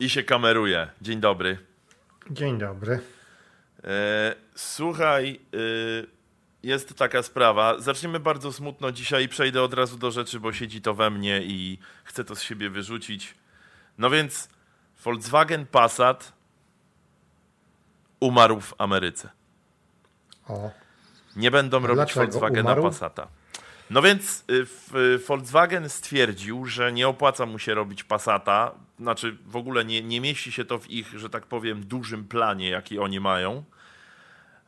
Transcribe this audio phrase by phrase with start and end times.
[0.00, 0.88] I się kameruje.
[1.00, 1.58] Dzień dobry.
[2.30, 3.00] Dzień dobry.
[3.84, 5.58] E, słuchaj, e,
[6.62, 7.80] jest taka sprawa.
[7.80, 11.40] Zaczniemy bardzo smutno dzisiaj i przejdę od razu do rzeczy, bo siedzi to we mnie
[11.42, 13.34] i chcę to z siebie wyrzucić.
[13.98, 14.48] No więc
[15.04, 16.32] Volkswagen Passat
[18.20, 19.30] umarł w Ameryce.
[20.48, 20.70] O,
[21.36, 22.82] Nie będą robić Dlaczego Volkswagena umarł?
[22.82, 23.28] Passata.
[23.90, 24.66] No więc y,
[24.98, 30.20] y, Volkswagen stwierdził, że nie opłaca mu się robić Passata, znaczy w ogóle nie, nie
[30.20, 33.64] mieści się to w ich, że tak powiem, dużym planie, jaki oni mają.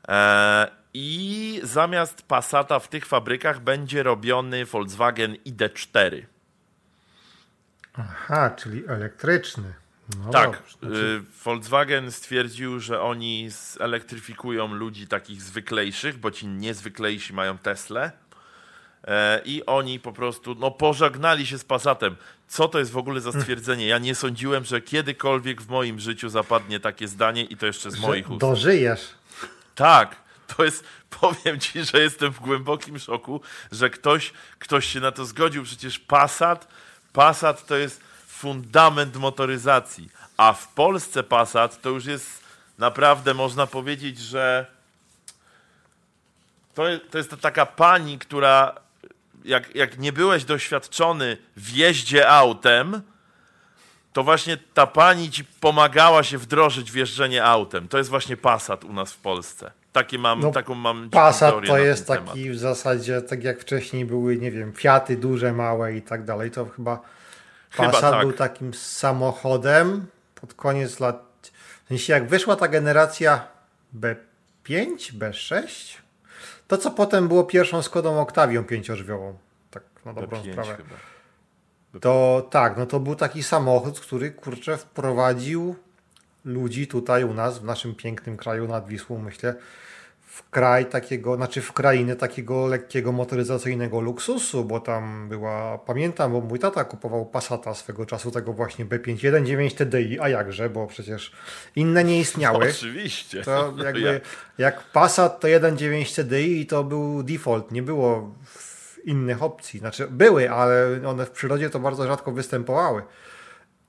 [0.08, 6.22] E, I zamiast Passata w tych fabrykach będzie robiony Volkswagen ID4.
[7.94, 9.74] aha, czyli elektryczny.
[10.24, 16.46] No tak, dobrze, znaczy, y, Volkswagen stwierdził, że oni zelektryfikują ludzi takich zwyklejszych, bo ci
[16.46, 18.10] niezwyklejsi mają Tesla.
[19.04, 22.16] E, I oni po prostu no, pożegnali się z Passatem.
[22.48, 23.86] Co to jest w ogóle za stwierdzenie?
[23.86, 28.00] Ja nie sądziłem, że kiedykolwiek w moim życiu zapadnie takie zdanie i to jeszcze z
[28.00, 28.40] moich ust.
[28.40, 29.08] dożyjesz.
[29.74, 30.16] Tak,
[30.56, 30.84] to jest,
[31.20, 33.40] powiem ci, że jestem w głębokim szoku,
[33.72, 35.64] że ktoś, ktoś się na to zgodził.
[35.64, 36.68] Przecież Passat,
[37.12, 42.42] Passat to jest fundament motoryzacji, a w Polsce Passat to już jest
[42.78, 44.66] naprawdę, można powiedzieć, że
[46.74, 48.74] to, to jest taka pani, która
[49.44, 53.02] jak, jak nie byłeś doświadczony w jeździe autem,
[54.12, 57.88] to właśnie ta pani ci pomagała się wdrożyć w jeżdżenie autem.
[57.88, 59.70] To jest właśnie Passat u nas w Polsce.
[59.92, 62.56] Takie mam, No, taką mam Passat to jest taki temat.
[62.56, 66.64] w zasadzie, tak jak wcześniej były, nie wiem, Fiaty duże, małe i tak dalej, to
[66.64, 67.00] chyba
[67.70, 68.20] Chyba Passat tak.
[68.20, 71.50] był takim samochodem pod koniec lat,
[71.84, 73.46] w sensie jak wyszła ta generacja
[74.00, 75.66] B5, B6,
[76.70, 79.38] to co potem było pierwszą Skodą Octavią pięciodrzwiową,
[79.70, 80.76] tak na dobrą B5 sprawę.
[80.76, 80.94] chyba.
[82.00, 85.76] To tak, no to był taki samochód, który kurczę wprowadził
[86.44, 89.54] ludzi tutaj u nas, w naszym pięknym kraju nad Wisłą, myślę,
[90.30, 96.40] w kraj takiego, znaczy w krainę takiego lekkiego motoryzacyjnego luksusu, bo tam była, pamiętam, bo
[96.40, 101.32] mój tata kupował Passata swego czasu, tego właśnie B5 1.9 TDI, a jakże, bo przecież
[101.76, 102.68] inne nie istniały.
[102.70, 103.42] Oczywiście.
[103.42, 104.20] To Ja- jakby,
[104.58, 108.34] jak Passat to 1.9 TDI i to był default, nie było
[109.04, 109.80] innych opcji.
[109.80, 113.02] Znaczy były, ale one w przyrodzie to bardzo rzadko występowały.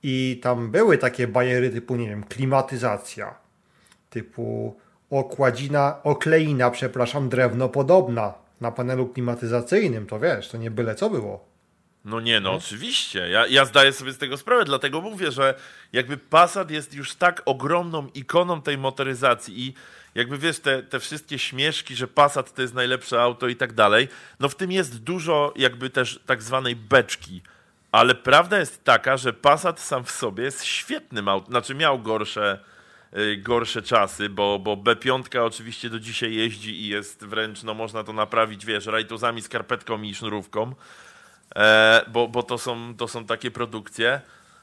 [0.02, 3.34] I tam były takie bajery typu, nie wiem, klimatyzacja,
[4.10, 4.76] typu
[5.18, 11.52] okładzina, okleina, przepraszam, drewno podobna na panelu klimatyzacyjnym, to wiesz, to nie byle co było.
[12.04, 13.28] No nie, no oczywiście.
[13.28, 15.54] Ja, ja zdaję sobie z tego sprawę, dlatego mówię, że
[15.92, 19.74] jakby Passat jest już tak ogromną ikoną tej motoryzacji i
[20.14, 24.08] jakby wiesz, te, te wszystkie śmieszki, że Passat to jest najlepsze auto i tak dalej,
[24.40, 27.42] no w tym jest dużo jakby też tak zwanej beczki.
[27.92, 31.50] Ale prawda jest taka, że Passat sam w sobie jest świetnym autem.
[31.50, 32.58] Znaczy miał gorsze,
[33.38, 38.12] gorsze czasy, bo, bo B5 oczywiście do dzisiaj jeździ i jest wręcz, no można to
[38.12, 40.74] naprawić, wiesz, rajtuzami, skarpetką i sznurówką
[41.56, 44.20] e, bo, bo to, są, to są takie produkcje.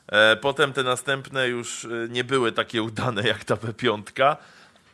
[0.08, 4.36] E, potem te następne już e, nie były takie udane jak ta B5,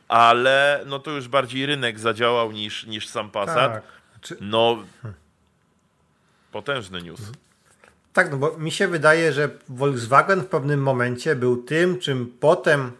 [0.07, 3.73] ale no to już bardziej rynek zadziałał niż, niż sam Passat.
[3.73, 3.83] Tak.
[4.21, 4.83] Czy, No,
[6.51, 7.21] potężny news.
[8.13, 12.91] Tak, no bo mi się wydaje, że Volkswagen w pewnym momencie był tym, czym potem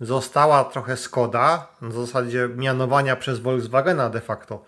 [0.00, 4.64] została trochę Skoda, na zasadzie mianowania przez Volkswagena de facto.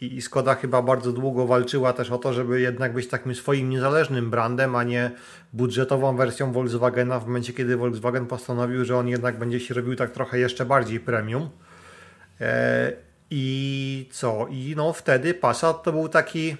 [0.00, 4.30] I, Skoda chyba bardzo długo walczyła też o to, żeby jednak być takim swoim niezależnym
[4.30, 5.10] brandem, a nie
[5.52, 10.10] budżetową wersją Volkswagena w momencie, kiedy Volkswagen postanowił, że on jednak będzie się robił tak
[10.10, 11.50] trochę jeszcze bardziej premium.
[12.40, 12.92] E,
[13.30, 14.46] I co?
[14.50, 16.56] I no wtedy Passat to był taki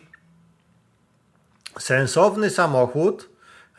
[1.78, 3.30] sensowny samochód.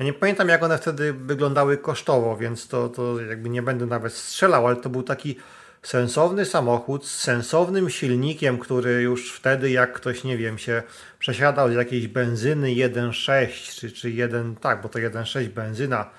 [0.02, 4.14] Ja nie pamiętam, jak one wtedy wyglądały kosztowo, więc to, to jakby nie będę nawet
[4.14, 5.36] strzelał, ale to był taki
[5.82, 10.84] sensowny samochód z sensownym silnikiem, który już wtedy, jak ktoś, nie wiem, się
[11.20, 16.10] przesiadał z jakiejś benzyny 1.6 czy, czy 1, tak, bo to 1.6 benzyna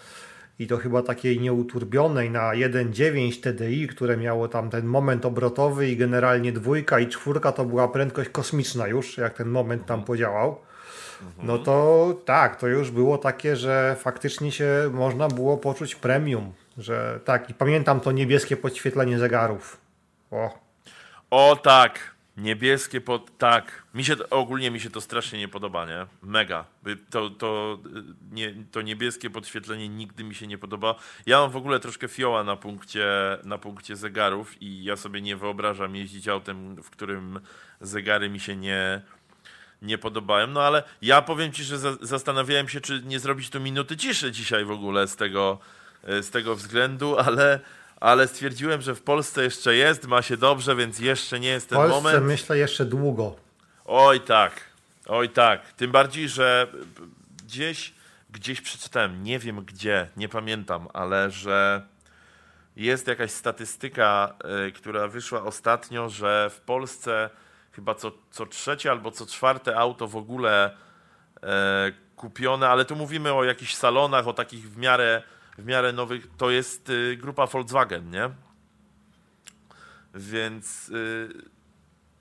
[0.58, 5.96] i to chyba takiej nieuturbionej na 1.9 TDI, które miało tam ten moment obrotowy i
[5.96, 10.71] generalnie dwójka i czwórka to była prędkość kosmiczna już, jak ten moment tam podziałał.
[11.42, 17.20] No to tak, to już było takie, że faktycznie się można było poczuć premium, że
[17.24, 19.80] tak i pamiętam to niebieskie podświetlenie zegarów.
[20.30, 20.62] O,
[21.32, 23.38] O tak, niebieskie pod...
[23.38, 26.06] Tak, mi się to, ogólnie mi się to strasznie nie podoba, nie?
[26.22, 26.64] Mega.
[27.10, 30.94] To, to, y, nie, to niebieskie podświetlenie nigdy mi się nie podoba.
[31.26, 33.06] Ja mam w ogóle troszkę fioła na punkcie,
[33.44, 37.40] na punkcie zegarów i ja sobie nie wyobrażam jeździć autem, w którym
[37.80, 39.02] zegary mi się nie,
[39.82, 40.52] nie podobałem.
[40.52, 44.32] No ale ja powiem ci, że za zastanawiałem się, czy nie zrobić tu minuty ciszy
[44.32, 45.58] dzisiaj w ogóle z tego,
[46.05, 47.61] z tego względu, ale,
[48.00, 51.79] ale stwierdziłem, że w Polsce jeszcze jest, ma się dobrze, więc jeszcze nie jest ten
[51.79, 52.25] Polsce moment.
[52.25, 53.37] myślę jeszcze długo.
[53.84, 54.52] Oj tak,
[55.06, 55.73] oj tak.
[55.73, 56.67] Tym bardziej, że
[57.46, 57.93] gdzieś,
[58.31, 61.82] gdzieś przeczytałem, nie wiem gdzie, nie pamiętam, ale że
[62.76, 64.34] jest jakaś statystyka,
[64.69, 67.31] y, która wyszła ostatnio, że w Polsce
[67.72, 70.76] chyba co, co trzecie albo co czwarte auto w ogóle
[71.36, 71.40] y,
[72.16, 75.22] kupione, ale tu mówimy o jakichś salonach, o takich w miarę,
[75.58, 78.30] w miarę nowych, to jest y, grupa Volkswagen, nie?
[80.14, 80.92] Więc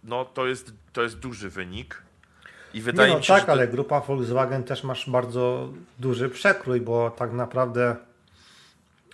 [0.03, 2.01] no to jest, to jest duży wynik.
[2.73, 3.51] I wydaje nie no, mi się, tak, to...
[3.51, 5.69] ale grupa Volkswagen też masz bardzo
[5.99, 7.95] duży przekrój, bo tak naprawdę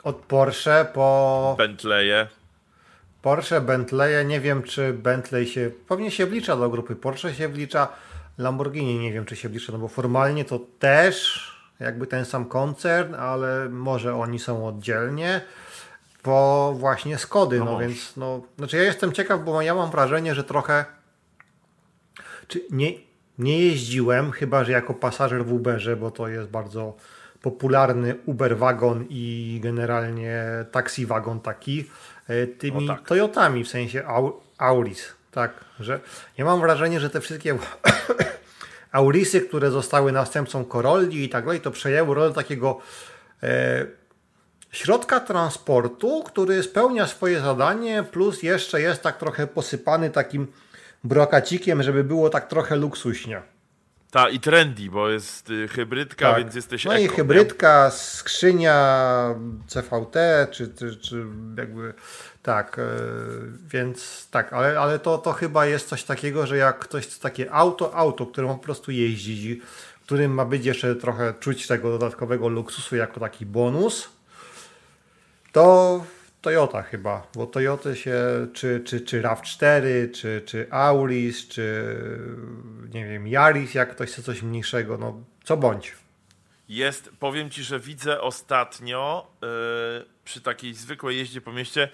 [0.03, 1.55] od Porsche po.
[1.57, 2.27] Bentleye.
[3.27, 5.71] Porsche, Bentleye, nie wiem czy Bentley się.
[5.88, 6.95] Pewnie się wlicza do grupy.
[6.95, 7.88] Porsche się wlicza.
[8.38, 13.15] Lamborghini nie wiem czy się wlicza, no bo formalnie to też jakby ten sam koncern,
[13.15, 15.41] ale może oni są oddzielnie.
[16.24, 18.41] Po właśnie Skody, no, no więc no.
[18.57, 20.85] Znaczy ja jestem ciekaw, bo ja mam wrażenie, że trochę.
[22.47, 22.91] Czy nie,
[23.38, 26.97] nie jeździłem, chyba że jako pasażer w Uberze, bo to jest bardzo
[27.41, 31.89] popularny Uber Wagon i generalnie taxi wagon taki
[32.59, 33.07] tymi tak.
[33.07, 34.03] Toyotami, w sensie
[34.57, 35.13] Auris.
[35.31, 36.00] Tak, że
[36.38, 37.57] ja mam wrażenie, że te wszystkie
[38.91, 42.79] Aurisy, które zostały następcą Corolli i tak dalej, to przejęły rolę takiego
[43.44, 43.85] e,
[44.71, 50.47] środka transportu, który spełnia swoje zadanie, plus jeszcze jest tak trochę posypany takim
[51.03, 53.41] brokacikiem, żeby było tak trochę luksuśnie.
[54.12, 56.38] Ta i trendy, bo jest y, hybrydka, tak.
[56.38, 57.92] więc jesteś No eko, i hybrydka, nie?
[57.92, 59.36] skrzynia
[59.68, 60.18] CVT,
[60.51, 61.25] czy, czy, czy
[61.57, 61.94] jakby
[62.44, 62.83] tak, e,
[63.69, 67.51] więc tak, ale, ale to, to chyba jest coś takiego, że jak ktoś chce takie
[67.51, 69.62] auto, auto, które po prostu jeździ,
[70.07, 74.09] którym ma być jeszcze trochę czuć tego dodatkowego luksusu jako taki bonus,
[75.51, 76.06] to
[76.41, 81.95] Toyota chyba, bo Toyoty się, czy, czy, czy RAV4, czy, czy Auris, czy
[82.93, 85.95] nie wiem, Yaris, jak ktoś chce coś mniejszego, no co bądź.
[86.69, 89.47] Jest, powiem Ci, że widzę ostatnio yy,
[90.25, 91.89] przy takiej zwykłej jeździe po mieście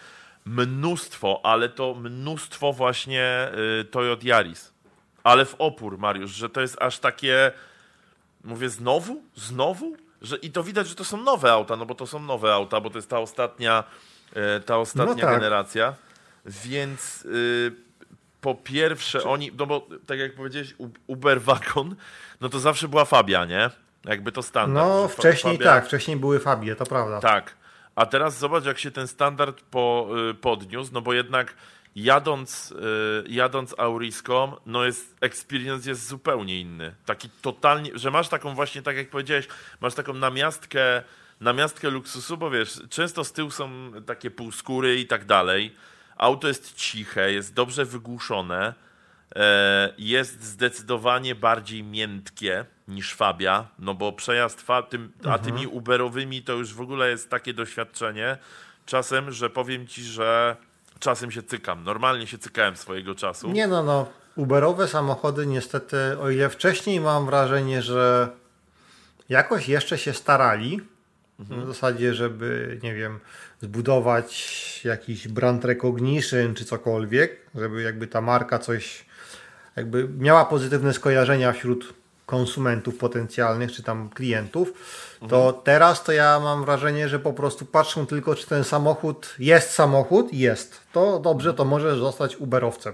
[0.45, 4.73] mnóstwo, ale to mnóstwo właśnie yy, Toyot Yaris.
[5.23, 7.51] Ale w opór, Mariusz, że to jest aż takie,
[8.43, 12.07] mówię znowu, znowu, że i to widać, że to są nowe auta, no bo to
[12.07, 13.83] są nowe auta, bo to jest ta ostatnia
[14.65, 15.39] ta ostatnia no tak.
[15.39, 15.94] generacja.
[16.45, 17.71] Więc y,
[18.41, 19.27] po pierwsze Czy...
[19.27, 20.75] oni, no bo tak jak powiedziałeś,
[21.07, 21.95] Uber Wagon,
[22.41, 23.69] no to zawsze była Fabia, nie?
[24.06, 24.88] Jakby to standard.
[24.88, 25.71] No wcześniej Fabia...
[25.71, 27.19] tak, wcześniej były Fabie, to prawda.
[27.19, 27.56] Tak.
[27.95, 31.53] A teraz zobacz, jak się ten standard po, y, podniósł, no bo jednak
[31.95, 36.95] jadąc, y, jadąc Auriską, no jest, experience jest zupełnie inny.
[37.06, 39.47] Taki totalnie, że masz taką właśnie, tak jak powiedziałeś,
[39.81, 41.03] masz taką namiastkę
[41.43, 45.75] na miastkę luksusu, bo wiesz, często z tyłu są takie półskóry i tak dalej.
[46.17, 48.73] Auto jest ciche, jest dobrze wygłuszone,
[49.35, 55.35] e, jest zdecydowanie bardziej miętkie niż Fabia, no bo przejazd fa tym, mhm.
[55.35, 58.37] a tymi Uberowymi to już w ogóle jest takie doświadczenie
[58.85, 60.55] czasem, że powiem ci, że
[61.00, 61.83] czasem się cykam.
[61.83, 63.51] Normalnie się cykałem swojego czasu.
[63.51, 64.07] Nie no, no.
[64.35, 68.29] Uberowe samochody niestety, o ile wcześniej mam wrażenie, że
[69.29, 70.81] jakoś jeszcze się starali,
[71.50, 71.63] Mhm.
[71.63, 73.19] W zasadzie, żeby, nie wiem,
[73.62, 79.05] zbudować jakiś brand recognition czy cokolwiek, żeby jakby ta marka coś
[79.75, 81.93] jakby miała pozytywne skojarzenia wśród
[82.25, 84.73] konsumentów potencjalnych czy tam klientów,
[85.29, 85.63] to mhm.
[85.63, 90.33] teraz to ja mam wrażenie, że po prostu patrzą tylko, czy ten samochód jest samochód,
[90.33, 90.81] jest.
[90.93, 92.93] To dobrze, to może zostać Uberowcem.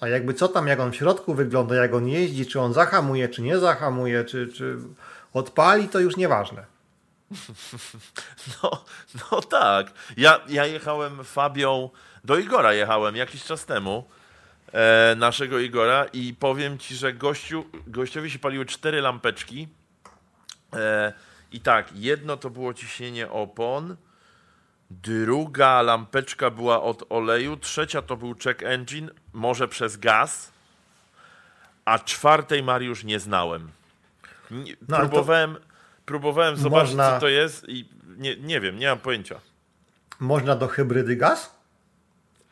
[0.00, 3.28] A jakby co tam, jak on w środku wygląda, jak on jeździ, czy on zahamuje,
[3.28, 4.76] czy nie zahamuje, czy, czy
[5.32, 6.71] odpali, to już nieważne.
[8.62, 8.84] No,
[9.30, 9.92] no tak.
[10.16, 11.90] Ja, ja jechałem Fabią,
[12.24, 14.08] do Igora jechałem jakiś czas temu,
[14.72, 19.68] e, naszego Igora i powiem ci, że gościu, gościowi się paliły cztery lampeczki
[20.72, 21.12] e,
[21.52, 23.96] i tak, jedno to było ciśnienie opon,
[24.90, 30.52] druga lampeczka była od oleju, trzecia to był check engine, może przez gaz,
[31.84, 33.70] a czwartej Mariusz nie znałem.
[34.88, 35.54] No, próbowałem...
[35.54, 35.71] To
[36.12, 37.14] Próbowałem zobaczyć, można...
[37.14, 37.88] co to jest i
[38.18, 39.40] nie, nie wiem, nie mam pojęcia.
[40.20, 41.54] Można do hybrydy gaz?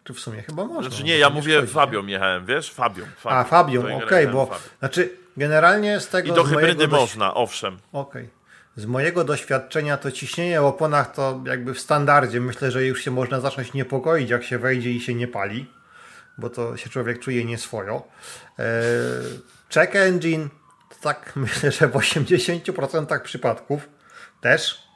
[0.04, 0.90] Czy w sumie chyba można?
[0.90, 2.12] Znaczy nie, ja mówię szkodzi, Fabią nie?
[2.12, 2.72] jechałem, wiesz?
[2.72, 3.04] Fabią.
[3.16, 3.36] Fabią.
[3.36, 4.60] A, Fabią, okej, okay, bo Fabią.
[4.78, 6.32] znaczy generalnie z tego...
[6.32, 7.78] I do hybrydy można, owszem.
[7.92, 8.22] Okej.
[8.22, 8.82] Okay.
[8.82, 12.40] Z mojego doświadczenia to ciśnienie w oponach to jakby w standardzie.
[12.40, 15.66] Myślę, że już się można zacząć niepokoić, jak się wejdzie i się nie pali,
[16.38, 18.02] bo to się człowiek czuje nieswojo.
[18.58, 18.66] Eee,
[19.74, 20.48] check engine,
[21.00, 23.88] tak myślę, że w 80% przypadków
[24.40, 24.90] też.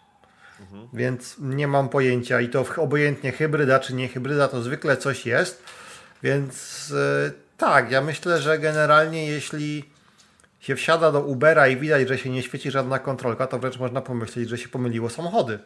[0.61, 0.89] Mhm.
[0.93, 5.63] Więc nie mam pojęcia i to obojętnie hybryda czy nie hybryda, to zwykle coś jest.
[6.23, 9.95] Więc yy, tak, ja myślę, że generalnie jeśli
[10.61, 14.01] się wsiada do Ubera i widać, że się nie świeci żadna kontrolka, to wręcz można
[14.01, 15.59] pomyśleć, że się pomyliło samochody.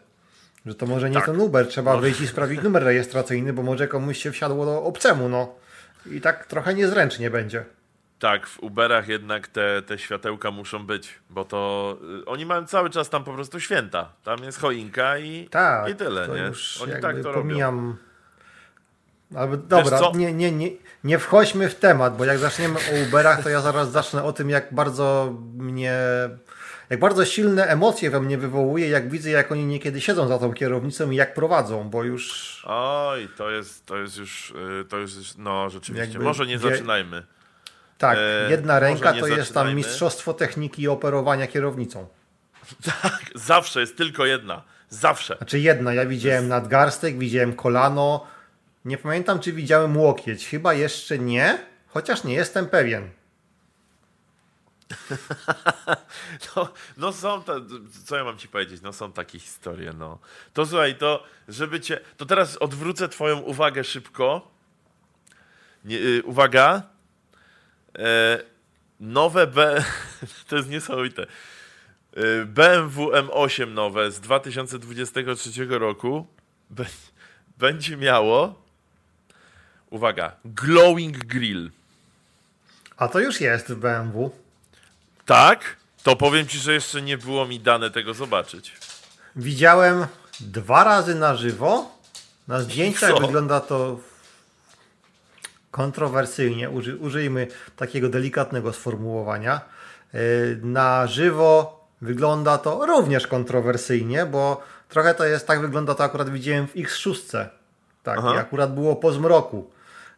[0.66, 1.26] Że to może nie tak.
[1.26, 2.00] ten Uber, trzeba no.
[2.00, 5.54] wyjść i sprawdzić numer rejestracyjny, bo może komuś się wsiadło do obcemu, no.
[6.06, 7.64] I tak trochę niezręcznie będzie.
[8.18, 12.90] Tak, w Uberach jednak te, te światełka muszą być, bo to y, oni mają cały
[12.90, 14.12] czas tam po prostu święta.
[14.24, 16.52] Tam jest choinka i, tak, i tyle, nie?
[16.82, 17.76] Oni tak to pomijam.
[17.76, 17.96] robią.
[19.34, 20.70] Ale dobra, nie, nie, nie,
[21.04, 24.50] nie wchodźmy w temat, bo jak zaczniemy o Uberach, to ja zaraz zacznę o tym,
[24.50, 25.94] jak bardzo mnie
[26.90, 30.52] jak bardzo silne emocje we mnie wywołuje, jak widzę, jak oni niekiedy siedzą za tą
[30.52, 32.62] kierownicą i jak prowadzą, bo już...
[32.66, 37.22] Oj, to jest, to jest już, y, to jest, no rzeczywiście, Jakby może nie zaczynajmy.
[37.98, 42.06] Tak, e, jedna ręka to jest tam mistrzostwo techniki operowania kierownicą.
[43.02, 44.62] Tak, zawsze jest tylko jedna.
[44.88, 45.36] Zawsze.
[45.36, 46.48] Znaczy jedna, ja widziałem jest...
[46.48, 48.26] nadgarstek, widziałem kolano,
[48.84, 53.10] nie pamiętam czy widziałem łokieć, chyba jeszcze nie, chociaż nie jestem pewien.
[56.56, 57.60] no, no są, to,
[58.04, 60.18] co ja mam ci powiedzieć, no są takie historie, no.
[60.52, 64.50] To słuchaj, to żeby cię, to teraz odwrócę twoją uwagę szybko.
[65.84, 66.82] Nie, y, uwaga.
[67.98, 68.38] E,
[69.00, 69.84] nowe B,
[70.48, 71.22] to jest niesamowite.
[72.16, 76.26] E, BMW M8 nowe z 2023 roku
[77.58, 78.62] będzie miało,
[79.90, 81.70] uwaga, glowing grill.
[82.96, 84.30] A to już jest w BMW.
[85.24, 85.76] Tak?
[86.02, 88.76] To powiem ci, że jeszcze nie było mi dane tego zobaczyć.
[89.36, 90.06] Widziałem
[90.40, 91.98] dwa razy na żywo.
[92.48, 94.00] Na zdjęciach wygląda to
[95.70, 96.70] kontrowersyjnie.
[96.70, 97.46] Uży, użyjmy
[97.76, 99.60] takiego delikatnego sformułowania.
[100.14, 100.18] E,
[100.62, 106.68] na żywo wygląda to również kontrowersyjnie, bo trochę to jest tak, wygląda to akurat widziałem
[106.68, 107.46] w X6.
[108.02, 109.70] Tak, i akurat było po zmroku.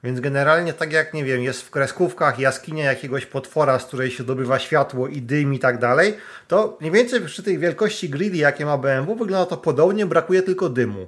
[0.04, 4.24] Więc generalnie tak jak, nie wiem, jest w kreskówkach jaskinia jakiegoś potwora, z której się
[4.24, 6.16] dobywa światło i dym i tak dalej,
[6.48, 10.68] to mniej więcej przy tej wielkości grilli, jakie ma BMW, wygląda to podobnie, brakuje tylko
[10.68, 11.06] dymu.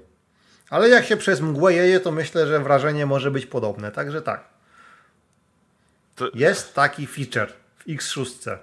[0.73, 3.91] Ale jak się przez mgłę jeje, to myślę, że wrażenie może być podobne.
[3.93, 4.45] Także tak.
[6.17, 6.31] To...
[6.35, 8.57] Jest taki feature w X6.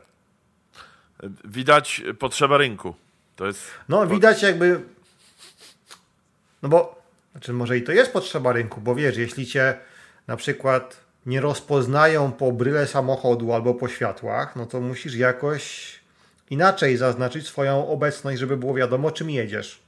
[1.46, 2.96] Widać potrzeba rynku.
[3.36, 3.62] To jest...
[3.90, 4.82] No, widać jakby...
[6.62, 7.02] No bo,
[7.32, 9.78] znaczy może i to jest potrzeba rynku, bo wiesz, jeśli cię
[10.28, 15.94] na przykład nie rozpoznają po bryle samochodu albo po światłach, no to musisz jakoś
[16.50, 19.80] inaczej zaznaczyć swoją obecność, żeby było wiadomo, czym jedziesz.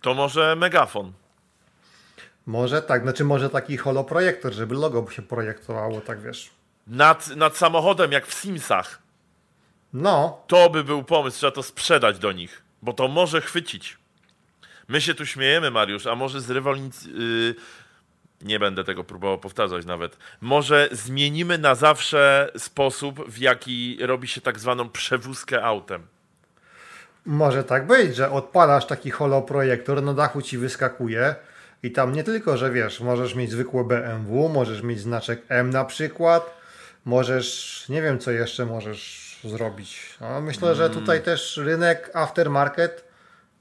[0.00, 1.12] To może megafon.
[2.46, 6.50] Może tak, znaczy może taki holoprojektor, żeby logo się projektowało, tak wiesz.
[6.86, 9.02] Nad, nad samochodem, jak w Simsach.
[9.92, 10.42] No.
[10.46, 13.98] To by był pomysł, trzeba to sprzedać do nich, bo to może chwycić.
[14.88, 17.04] My się tu śmiejemy, Mariusz, a może z rewolnic...
[17.04, 17.54] Yy,
[18.42, 20.18] nie będę tego próbował powtarzać nawet.
[20.40, 26.06] Może zmienimy na zawsze sposób, w jaki robi się tak zwaną przewózkę autem.
[27.26, 31.34] Może tak być, że odpalasz taki holoprojektor, na dachu ci wyskakuje
[31.82, 35.84] i tam nie tylko, że wiesz, możesz mieć zwykłe BMW, możesz mieć znaczek M na
[35.84, 36.54] przykład,
[37.04, 40.16] możesz, nie wiem co jeszcze możesz zrobić.
[40.20, 40.98] No, myślę, że mm.
[40.98, 43.04] tutaj też rynek aftermarket,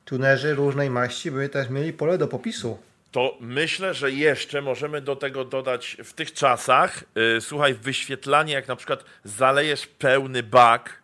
[0.05, 2.77] tunerzy różnej maści by też mieli pole do popisu
[3.15, 8.67] to myślę, że jeszcze możemy do tego dodać w tych czasach, yy, słuchaj, wyświetlanie, jak
[8.67, 11.01] na przykład zalejesz pełny bak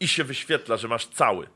[0.00, 1.46] i się wyświetla, że masz cały.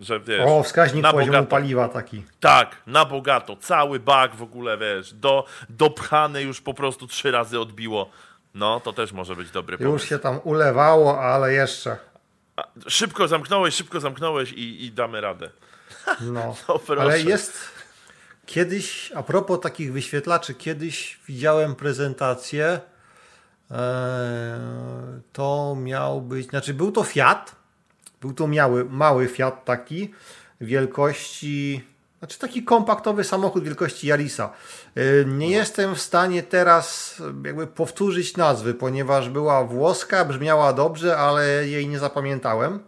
[0.00, 1.50] Że, wiesz, o, wskaźnik na poziomu bogato.
[1.50, 2.24] paliwa taki.
[2.40, 3.56] Tak, na bogato.
[3.56, 8.10] Cały bak w ogóle, wiesz, do, dopchany już po prostu trzy razy odbiło.
[8.54, 9.92] No, to też może być dobry pomysł.
[9.92, 11.96] Już się tam ulewało, ale jeszcze.
[12.56, 15.50] A, szybko zamknąłeś, szybko zamknąłeś i, i damy radę.
[16.20, 17.74] No, no ale jest
[18.46, 22.80] Kiedyś, a propos takich wyświetlaczy, kiedyś widziałem prezentację.
[23.70, 24.58] E,
[25.32, 27.56] to miał być, znaczy był to Fiat.
[28.24, 30.10] Był to mały, mały Fiat taki
[30.60, 31.84] wielkości,
[32.18, 34.52] znaczy taki kompaktowy samochód wielkości Yarisa.
[34.94, 41.68] E, nie jestem w stanie teraz jakby powtórzyć nazwy, ponieważ była włoska, brzmiała dobrze, ale
[41.68, 42.80] jej nie zapamiętałem.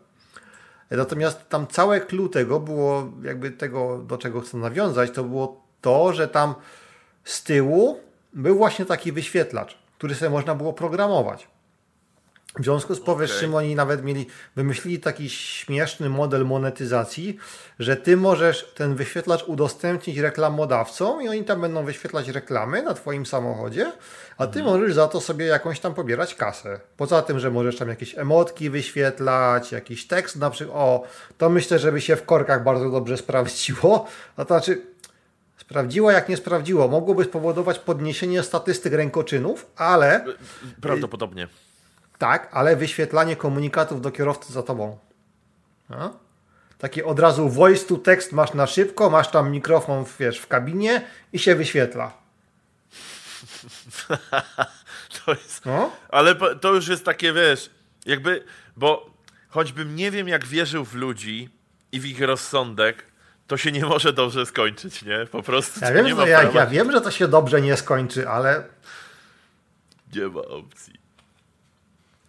[0.91, 6.13] Natomiast tam całe clue tego było, jakby tego, do czego chcę nawiązać, to było to,
[6.13, 6.55] że tam
[7.25, 8.01] z tyłu
[8.33, 11.49] był właśnie taki wyświetlacz, który sobie można było programować.
[12.59, 13.67] W związku z powyższym Okej.
[13.67, 17.37] oni nawet mieli, wymyślili taki śmieszny model monetyzacji,
[17.79, 23.27] że ty możesz ten wyświetlacz udostępnić reklamodawcom i oni tam będą wyświetlać reklamy na twoim
[23.27, 23.93] samochodzie,
[24.39, 26.81] a ty możesz za to sobie jakąś tam pobierać kasę.
[26.97, 31.03] Poza tym, że możesz tam jakieś emotki wyświetlać, jakiś tekst na przykład, o,
[31.39, 34.83] to myślę, żeby się w korkach bardzo dobrze sprawdziło, a to znaczy
[35.57, 40.25] sprawdziło jak nie sprawdziło, mogłoby spowodować podniesienie statystyk rękoczynów, ale
[40.81, 41.49] Prawdopodobnie.
[42.19, 44.99] Tak, ale wyświetlanie komunikatów do kierowcy za tobą.
[45.91, 46.19] No.
[46.79, 51.03] Takie od razu voice to text masz na szybko, masz tam mikrofon wiesz, w kabinie
[51.33, 52.13] i się wyświetla.
[55.25, 55.67] To jest...
[55.67, 55.91] No.
[56.09, 57.71] Ale to już jest takie, wiesz,
[58.07, 58.45] jakby,
[58.77, 59.11] bo
[59.49, 61.51] choćbym nie wiem, jak wierzył w ludzi
[61.93, 63.05] i w ich rozsądek,
[63.47, 65.27] to się nie może dobrze skończyć, nie?
[65.31, 68.29] Po prostu Ja wiem, nie że, ja, ja wiem, że to się dobrze nie skończy,
[68.29, 68.65] ale
[70.15, 71.06] nie ma opcji.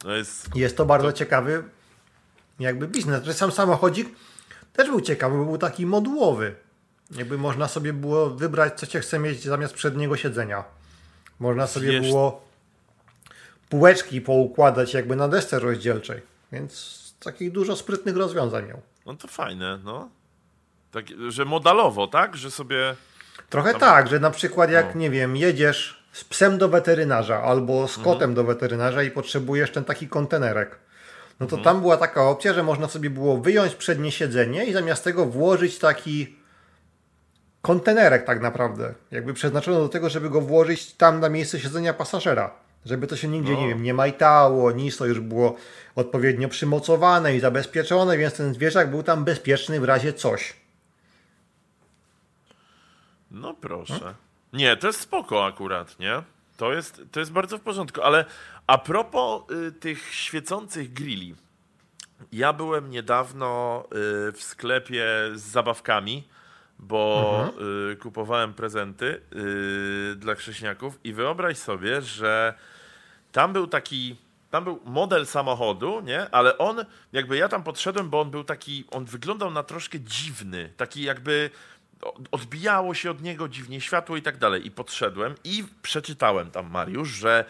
[0.07, 0.55] To jest...
[0.55, 1.63] jest to bardzo ciekawy
[2.59, 3.37] jakby biznes.
[3.37, 4.09] Sam samochodzik
[4.73, 6.55] też był ciekawy, był taki modułowy.
[7.11, 10.63] Jakby można sobie było wybrać, co się chce mieć zamiast przedniego siedzenia.
[11.39, 12.47] Można sobie Wiesz- było
[13.69, 16.21] półeczki poukładać jakby na desce rozdzielczej.
[16.51, 18.81] Więc takich dużo sprytnych rozwiązań miał.
[19.05, 20.09] No to fajne, no.
[20.91, 22.37] Tak, że modalowo, tak?
[22.37, 22.95] Że sobie...
[23.49, 27.97] Trochę tak, że na przykład jak, nie wiem, jedziesz z psem do weterynarza albo z
[27.97, 30.79] kotem do weterynarza i potrzebujesz ten taki kontenerek.
[31.39, 35.03] No to tam była taka opcja, że można sobie było wyjąć przednie siedzenie i zamiast
[35.03, 36.35] tego włożyć taki
[37.61, 38.93] kontenerek tak naprawdę.
[39.11, 42.53] Jakby przeznaczony do tego, żeby go włożyć tam na miejsce siedzenia pasażera.
[42.85, 43.59] Żeby to się nigdzie, No.
[43.59, 45.55] nie wiem, nie majtało, nic to już było
[45.95, 50.53] odpowiednio przymocowane i zabezpieczone, więc ten zwierzak był tam bezpieczny w razie coś.
[53.31, 54.15] No proszę.
[54.53, 56.23] Nie, to jest spoko akurat, nie?
[56.57, 58.25] To jest, to jest bardzo w porządku, ale
[58.67, 61.35] a propos y, tych świecących grilli.
[62.31, 66.27] Ja byłem niedawno y, w sklepie z zabawkami,
[66.79, 67.53] bo
[67.91, 72.53] y, kupowałem prezenty y, dla chrześniaków i wyobraź sobie, że
[73.31, 74.15] tam był taki,
[74.51, 76.29] tam był model samochodu, nie?
[76.29, 80.73] Ale on, jakby ja tam podszedłem, bo on był taki, on wyglądał na troszkę dziwny,
[80.77, 81.49] taki jakby
[82.31, 84.67] odbijało się od niego dziwnie światło i tak dalej.
[84.67, 87.45] I podszedłem i przeczytałem tam, Mariusz, że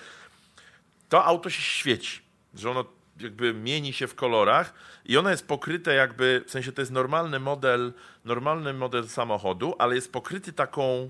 [1.09, 2.21] to auto się świeci,
[2.53, 2.85] że ono
[3.19, 4.73] jakby mieni się w kolorach
[5.05, 7.93] i ono jest pokryte jakby, w sensie to jest normalny model,
[8.25, 11.09] normalny model samochodu, ale jest pokryty taką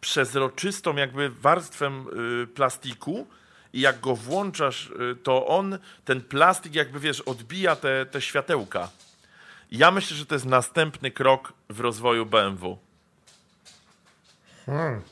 [0.00, 2.04] przezroczystą jakby warstwą
[2.42, 3.26] y, plastiku
[3.72, 8.90] i jak go włączasz, y, to on, ten plastik jakby, wiesz, odbija te, te światełka.
[9.70, 12.78] Ja myślę, że to jest następny krok w rozwoju BMW.
[14.66, 15.02] Hmm.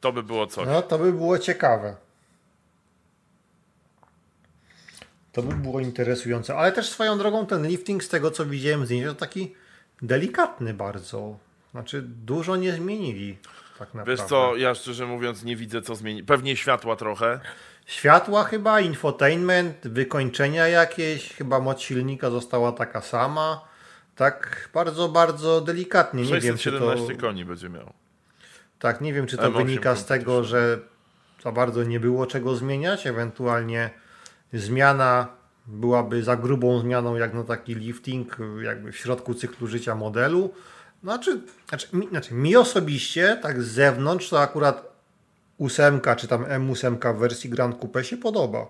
[0.00, 0.66] To by było coś.
[0.66, 1.96] No to by było ciekawe.
[5.32, 9.08] To by było interesujące, ale też swoją drogą ten lifting z tego co widziałem zdjęcia
[9.08, 9.54] to taki
[10.02, 11.38] delikatny bardzo.
[11.70, 13.38] Znaczy dużo nie zmienili
[13.78, 14.22] tak naprawdę.
[14.22, 16.24] Wiesz co, ja szczerze mówiąc nie widzę co zmieni.
[16.24, 17.40] Pewnie światła trochę.
[17.90, 23.64] Światła chyba, infotainment, wykończenia jakieś, chyba moc silnika została taka sama.
[24.16, 26.22] Tak bardzo, bardzo delikatnie.
[26.22, 27.92] Nie wiem, czy to, 617 koni będzie miał.
[28.78, 30.78] tak, nie wiem, czy to M8 wynika z tego, że
[31.42, 33.90] za bardzo nie było czego zmieniać, ewentualnie
[34.52, 35.28] zmiana
[35.66, 40.54] byłaby za grubą zmianą jak na taki lifting, jakby w środku cyklu życia modelu.
[41.02, 44.89] Znaczy, znaczy, mi, znaczy mi osobiście, tak z zewnątrz, to akurat
[45.60, 48.66] ósemka, czy tam M8 w wersji Grand Coupe się podoba.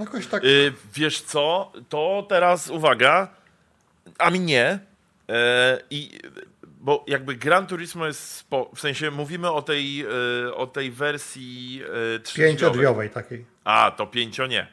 [0.00, 0.44] Jakoś tak.
[0.44, 3.28] Y, wiesz co, to teraz uwaga,
[4.18, 4.78] a mi nie.
[5.28, 6.18] E, I
[6.80, 10.04] bo jakby Gran Turismo jest spo, w sensie mówimy o tej,
[10.46, 11.82] e, o tej wersji
[12.22, 12.50] trzydrzwiowej.
[12.50, 13.44] Pięciodrzwiowej takiej.
[13.64, 14.66] A, to pięcio nie.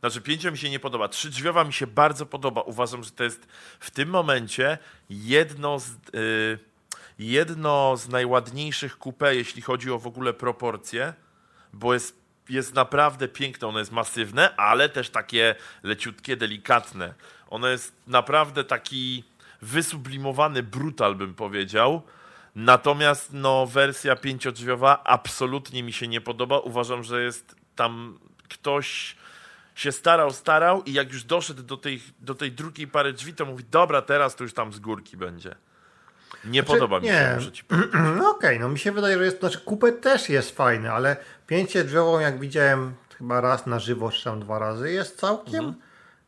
[0.00, 1.08] Znaczy pięcio mi się nie podoba.
[1.08, 2.60] Trzydrzwiowa mi się bardzo podoba.
[2.60, 3.46] Uważam, że to jest
[3.80, 4.78] w tym momencie
[5.10, 6.67] jedno z, y,
[7.18, 11.14] jedno z najładniejszych coupe, jeśli chodzi o w ogóle proporcje,
[11.72, 12.16] bo jest,
[12.48, 13.68] jest naprawdę piękne.
[13.68, 17.14] Ono jest masywne, ale też takie leciutkie, delikatne.
[17.50, 19.24] Ono jest naprawdę taki
[19.62, 22.02] wysublimowany brutal, bym powiedział.
[22.54, 26.58] Natomiast no, wersja pięciodrzwiowa absolutnie mi się nie podoba.
[26.58, 29.16] Uważam, że jest tam ktoś
[29.74, 33.46] się starał, starał i jak już doszedł do tej, do tej drugiej pary drzwi, to
[33.46, 35.54] mówi, dobra, teraz to już tam z górki będzie.
[36.44, 37.62] Nie podoba mi się, muszę ci.
[38.18, 42.18] No okej, no mi się wydaje, że jest, znaczy kupę też jest fajny, ale pięciodrzwiową
[42.20, 45.74] jak widziałem chyba raz na żywo, czy tam dwa razy, jest całkiem Mhm.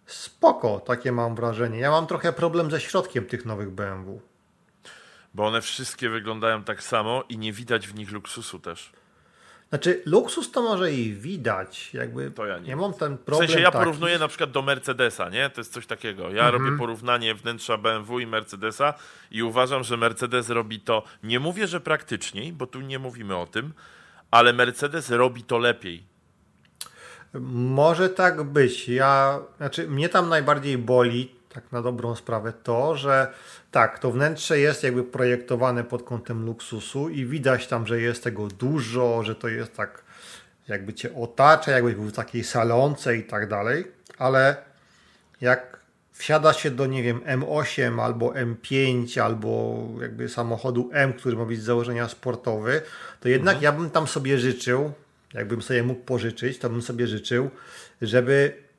[0.07, 1.79] spoko, takie mam wrażenie.
[1.79, 4.21] Ja mam trochę problem ze środkiem tych nowych BMW.
[5.35, 8.93] Bo one wszystkie wyglądają tak samo i nie widać w nich luksusu też.
[9.71, 12.69] Znaczy, luksus to może i widać, jakby To ja nie.
[12.69, 15.51] nie mam ten W problem sensie ja taki, porównuję na przykład do Mercedesa, nie?
[15.51, 16.31] To jest coś takiego.
[16.31, 18.95] Ja robię porównanie wnętrza BMW i Mercedesa
[19.31, 23.47] i uważam, że Mercedes robi to, nie mówię, że praktyczniej, bo tu nie mówimy o
[23.47, 23.73] tym,
[24.31, 26.05] ale Mercedes robi to lepiej.
[27.53, 28.89] Może tak być.
[28.89, 33.33] Ja, znaczy, mnie tam najbardziej boli, tak na dobrą sprawę, to, że
[33.71, 38.49] tak, to wnętrze jest jakby projektowane pod kątem luksusu i widać tam, że jest tego
[38.49, 40.05] dużo, że to jest tak,
[40.69, 43.85] jakby cię otacza, jakbyś był w takiej salonce i tak dalej,
[44.19, 44.57] ale
[45.41, 45.81] jak
[46.13, 51.61] wsiada się do, nie wiem, M8 albo M5 albo jakby samochodu M, który ma być
[51.61, 52.83] z założenia sportowy,
[53.21, 54.93] to jednak ja bym tam sobie życzył,
[55.35, 57.51] jakbym sobie mógł pożyczyć, to bym sobie życzył,
[58.03, 58.70] żeby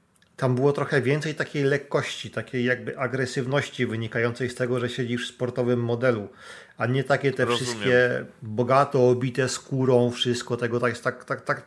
[0.41, 5.35] tam było trochę więcej takiej lekkości, takiej jakby agresywności wynikającej z tego, że siedzisz w
[5.35, 6.29] sportowym modelu,
[6.77, 7.73] a nie takie te Rozumiem.
[7.73, 11.61] wszystkie bogato obite skórą, wszystko tego tak, tak, tak, tak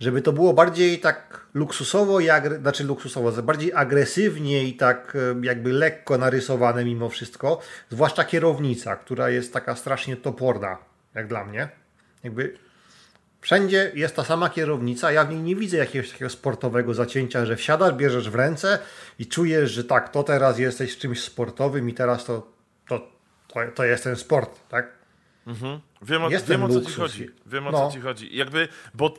[0.00, 5.46] żeby to było bardziej tak luksusowo, i agre- znaczy luksusowo, bardziej agresywnie i tak e,
[5.46, 10.78] jakby lekko narysowane mimo wszystko, zwłaszcza kierownica, która jest taka strasznie toporna,
[11.14, 11.68] jak dla mnie.
[12.24, 12.54] Jakby
[13.40, 17.56] wszędzie jest ta sama kierownica, ja w niej nie widzę jakiegoś takiego sportowego zacięcia, że
[17.56, 18.78] wsiadasz, bierzesz w ręce
[19.18, 22.52] i czujesz, że tak, to teraz jesteś czymś sportowym i teraz to,
[22.88, 23.08] to,
[23.48, 24.92] to, to jest ten sport, tak?
[26.02, 27.30] Wiem, o, wiem o co ci chodzi.
[27.46, 27.88] Wiem o No.
[27.88, 28.36] co ci chodzi.
[28.36, 29.14] Jakby, bo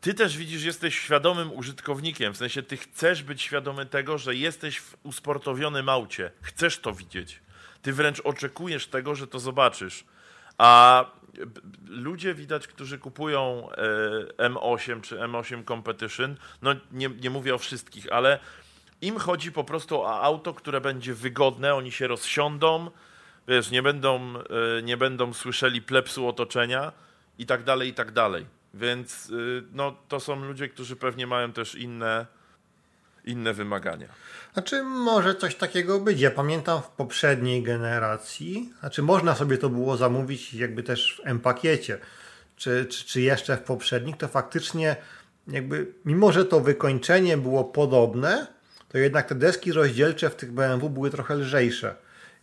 [0.00, 2.34] ty też widzisz, jesteś świadomym użytkownikiem.
[2.34, 6.30] W sensie ty chcesz być świadomy tego, że jesteś w usportowionym aucie.
[6.42, 7.40] Chcesz to widzieć.
[7.82, 10.04] Ty wręcz oczekujesz tego, że to zobaczysz.
[10.58, 11.04] A
[11.88, 13.68] ludzie widać, którzy kupują
[14.38, 18.38] e, M8 czy M8 Competition, no nie, nie mówię o wszystkich, ale
[19.00, 22.90] im chodzi po prostu o auto, które będzie wygodne, oni się rozsiądą,
[23.48, 26.92] wiesz, nie będą, e, nie będą słyszeli plepsu otoczenia
[27.38, 28.46] i tak dalej, i tak dalej.
[28.74, 32.26] Więc y, no, to są ludzie, którzy pewnie mają też inne,
[33.24, 34.06] inne wymagania.
[34.52, 36.20] Znaczy, może coś takiego być.
[36.20, 41.98] Ja pamiętam w poprzedniej generacji, znaczy można sobie to było zamówić jakby też w M-pakiecie,
[42.56, 44.96] czy, czy, czy jeszcze w poprzednich, to faktycznie
[45.48, 48.46] jakby, mimo że to wykończenie było podobne,
[48.88, 51.94] to jednak te deski rozdzielcze w tych BMW były trochę lżejsze.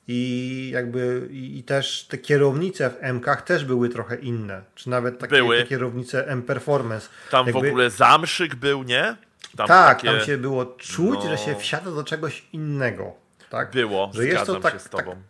[0.08, 4.62] I jakby i, też te kierownice w M-kach też były trochę inne.
[4.76, 5.58] Czy nawet takie Były.
[5.58, 7.08] te kierownice M-Performance.
[7.32, 9.16] Tam w Jakby- ogóle zamszyk był, nie?
[9.58, 11.30] Tam tak, takie tam się było czuć, no.
[11.30, 13.14] że się wsiada do czegoś innego.
[13.50, 13.72] Tak?
[13.72, 15.22] było, że jest to tak, się z tak tobą.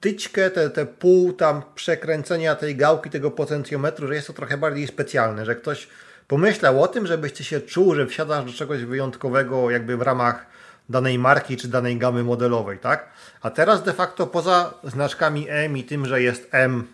[0.00, 4.86] tyczkę, te, te pół tam przekręcenia tej gałki, tego potencjometru, że jest to trochę bardziej
[4.86, 5.88] specjalne, że ktoś
[6.28, 10.46] pomyślał o tym, żebyś ty się czuł, że wsiadasz do czegoś wyjątkowego jakby w ramach
[10.88, 13.08] danej marki czy danej gamy modelowej, tak?
[13.42, 16.86] A teraz de facto poza znaczkami M i tym, że jest M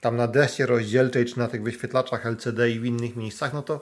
[0.00, 3.80] tam na desce rozdzielczej, czy na tych wyświetlaczach LCD i w innych miejscach, no to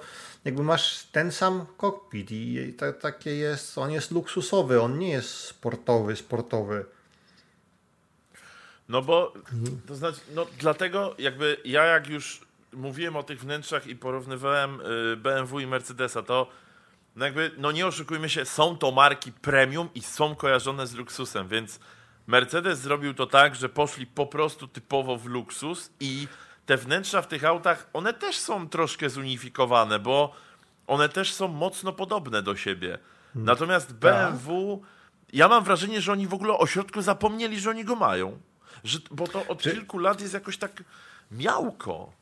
[0.49, 5.35] jakby masz ten sam kokpit i ta, takie jest, on jest luksusowy, on nie jest
[5.35, 6.85] sportowy, sportowy.
[8.89, 9.81] No bo, Mhm.
[9.87, 12.41] to znaczy, no dlatego jakby ja jak już
[12.73, 14.81] mówiłem o tych wnętrzach i porównywałem
[15.13, 16.49] y, BMW i Mercedesa, to
[17.17, 21.49] no jakby, no nie oszukujmy się, są to marki premium i są kojarzone z luksusem,
[21.49, 21.81] więc
[22.27, 26.29] Mercedes zrobił to tak, że poszli po prostu typowo w luksus i
[26.69, 30.33] te wnętrza w tych autach, one też są troszkę zunifikowane, bo
[30.87, 32.99] one też są mocno podobne do siebie.
[33.35, 34.83] Natomiast BMW,
[35.33, 38.39] ja mam wrażenie, że oni w ogóle o środku zapomnieli, że oni go mają.
[38.85, 40.83] Że, bo to od Czy- kilku lat jest jakoś tak
[41.31, 42.13] miałko.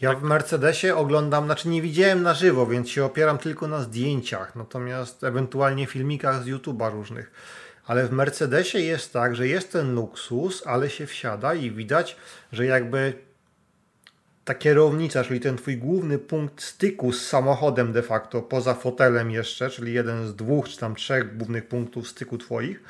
[0.00, 4.56] Ja w Mercedesie oglądam, znaczy nie widziałem na żywo, więc się opieram tylko na zdjęciach,
[4.56, 7.30] natomiast ewentualnie filmikach z YouTube'a różnych.
[7.86, 12.16] Ale w Mercedesie jest tak, że jest ten luksus, ale się wsiada i widać,
[12.52, 13.33] że jakby
[14.44, 19.70] ta kierownica, czyli ten twój główny punkt styku z samochodem de facto, poza fotelem jeszcze,
[19.70, 22.82] czyli jeden z dwóch czy tam trzech głównych punktów styku twoich,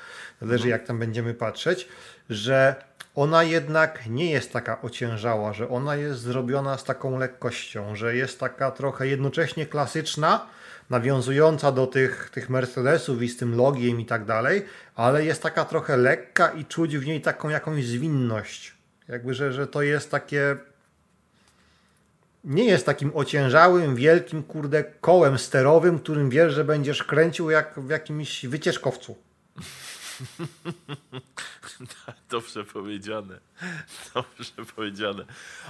[0.43, 1.89] zależy jak tam będziemy patrzeć,
[2.31, 2.75] że
[3.15, 8.41] ona jednak nie jest taka ociężała, że ona jest zrobiona z taką lekkością, że jest
[8.41, 10.47] taka trochę jednocześnie klasyczna,
[10.91, 14.65] nawiązująca do tych, tych Mercedesów i z tym logiem i tak dalej,
[14.95, 18.75] ale jest taka trochę lekka i czuć w niej taką jakąś zwinność.
[19.09, 20.57] Jakby, że, że to jest takie
[22.45, 27.91] nie jest takim ociężałym, wielkim, kurde, kołem sterowym, którym wiesz, że będziesz kręcił jak w
[27.91, 29.17] jakimś wycieczkowcu.
[32.31, 33.41] Dobrze powiedziane.
[34.15, 35.25] Dobrze powiedziane.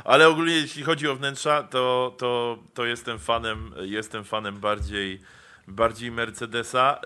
[0.04, 5.20] Ale ogólnie jeśli chodzi o wnętrza, to, to, to jestem fanem, jestem fanem bardziej,
[5.68, 7.00] bardziej Mercedesa.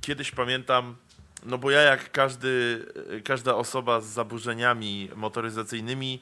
[0.00, 0.96] Kiedyś pamiętam,
[1.44, 2.86] no bo ja jak każdy,
[3.24, 6.20] każda osoba z zaburzeniami motoryzacyjnymi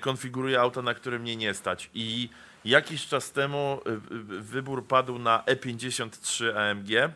[0.00, 1.90] konfiguruję auto, na które mnie nie stać.
[1.94, 2.28] I
[2.64, 7.14] Jakiś czas temu y, y, wybór padł na E53 AMG.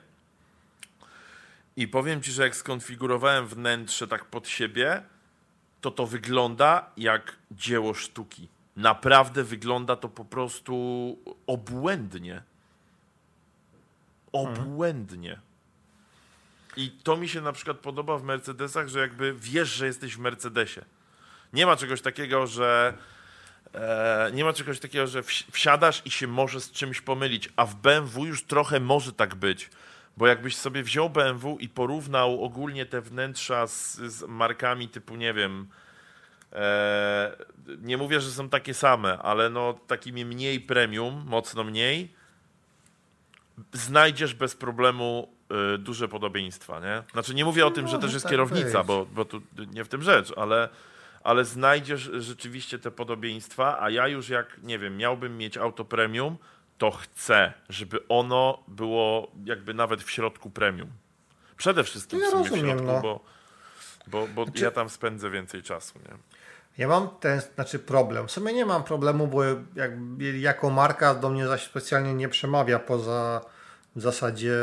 [1.76, 5.02] I powiem ci, że jak skonfigurowałem wnętrze tak pod siebie,
[5.80, 8.48] to to wygląda jak dzieło sztuki.
[8.76, 12.42] Naprawdę wygląda to po prostu obłędnie.
[14.32, 15.40] Obłędnie.
[16.76, 20.18] I to mi się na przykład podoba w Mercedesach, że jakby wiesz, że jesteś w
[20.18, 20.80] Mercedesie.
[21.52, 22.94] Nie ma czegoś takiego, że
[23.74, 27.66] e, nie ma czegoś takiego, że wsi- wsiadasz i się może z czymś pomylić, a
[27.66, 29.70] w BMW już trochę może tak być.
[30.16, 35.34] Bo jakbyś sobie wziął BMW i porównał ogólnie te wnętrza z, z markami typu, nie
[35.34, 35.68] wiem,
[36.52, 37.36] e,
[37.78, 42.18] nie mówię, że są takie same, ale no takimi mniej premium, mocno mniej,
[43.72, 45.28] znajdziesz bez problemu
[45.74, 47.02] y, duże podobieństwa, nie?
[47.12, 48.86] Znaczy nie mówię o tym, że też jest tak kierownica, być.
[48.86, 49.42] bo, bo tu
[49.74, 50.68] nie w tym rzecz, ale,
[51.28, 56.38] ale znajdziesz rzeczywiście te podobieństwa, a ja już jak, nie wiem, miałbym mieć auto premium,
[56.78, 60.88] to chcę, żeby ono było jakby nawet w środku premium.
[61.56, 63.00] Przede wszystkim No ja w sumie rozumiem, w środku, no.
[63.00, 63.20] bo,
[64.06, 66.16] bo, bo Znaczy- ja tam spędzę więcej czasu, nie?
[66.78, 68.28] Ja mam ten, znaczy problem.
[68.28, 69.90] W sumie nie mam problemu, bo jak,
[70.38, 73.40] jako marka do mnie zaś specjalnie nie przemawia poza
[73.96, 74.54] w zasadzie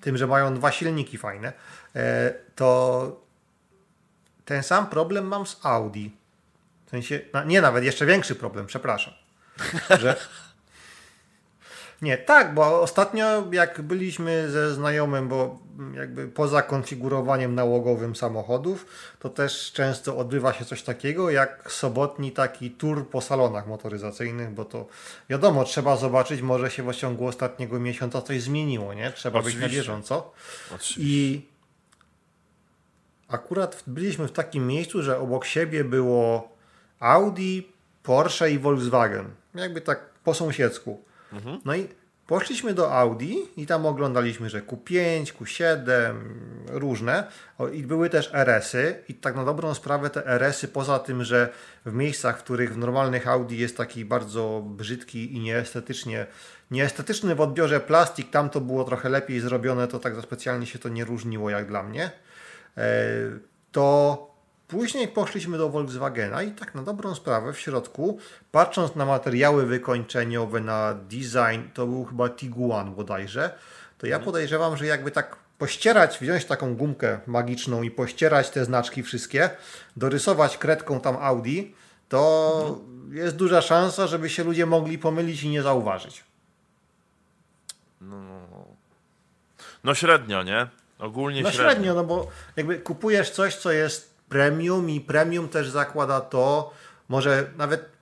[0.00, 1.52] tym, że mają dwa silniki fajne.
[1.96, 3.23] E, to
[4.44, 6.08] ten sam problem mam z Audi.
[6.86, 9.14] W sensie, no, nie nawet jeszcze większy problem, przepraszam.
[10.00, 10.16] Że
[12.02, 15.58] nie, tak, bo ostatnio jak byliśmy ze znajomym, bo
[15.94, 18.86] jakby poza konfigurowaniem nałogowym samochodów,
[19.18, 24.64] to też często odbywa się coś takiego jak sobotni taki tour po salonach motoryzacyjnych, bo
[24.64, 24.86] to
[25.28, 29.12] wiadomo, trzeba zobaczyć, może się w ciągu ostatniego miesiąca coś zmieniło, nie?
[29.12, 29.76] Trzeba być na Oczywiście.
[29.76, 30.32] bieżąco.
[30.74, 31.00] Oczywiście.
[31.00, 31.53] I
[33.28, 36.48] akurat byliśmy w takim miejscu, że obok siebie było
[37.00, 37.60] Audi,
[38.02, 39.26] Porsche i Volkswagen.
[39.54, 41.04] Jakby tak po sąsiedzku.
[41.64, 41.88] No i
[42.26, 46.14] poszliśmy do Audi i tam oglądaliśmy, że Q5, Q7,
[46.68, 47.26] różne.
[47.72, 49.02] I były też RS-y.
[49.08, 51.52] I tak na dobrą sprawę te RS-y, poza tym, że
[51.86, 56.26] w miejscach, w których w normalnych Audi jest taki bardzo brzydki i nieestetycznie,
[56.70, 60.78] nieestetyczny w odbiorze plastik, tam to było trochę lepiej zrobione, to tak za specjalnie się
[60.78, 62.10] to nie różniło jak dla mnie.
[62.76, 62.82] E,
[63.72, 64.18] To
[64.68, 68.18] później poszliśmy do Volkswagena i tak na dobrą sprawę w środku,
[68.52, 73.50] patrząc na materiały wykończeniowe, na design, to był chyba Tiguan bodajże,
[73.98, 79.02] to ja podejrzewam, że jakby tak pościerać, wziąć taką gumkę magiczną i pościerać te znaczki
[79.02, 79.50] wszystkie,
[79.96, 81.74] dorysować kredką tam Audi,
[82.08, 86.24] to jest duża szansa, żeby się ludzie mogli pomylić i nie zauważyć.
[89.84, 90.68] No średnio, nie?
[90.98, 91.70] Ogólnie No średnio.
[91.70, 96.74] średnio, no bo jakby kupujesz coś, co jest premium i premium też zakłada to,
[97.08, 97.94] może nawet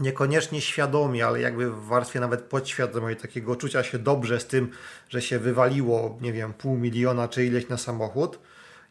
[0.00, 4.70] niekoniecznie świadomie, ale jakby w warstwie nawet podświadomej takiego czucia się dobrze z tym,
[5.08, 8.38] że się wywaliło, nie wiem, pół miliona czy ileś na samochód,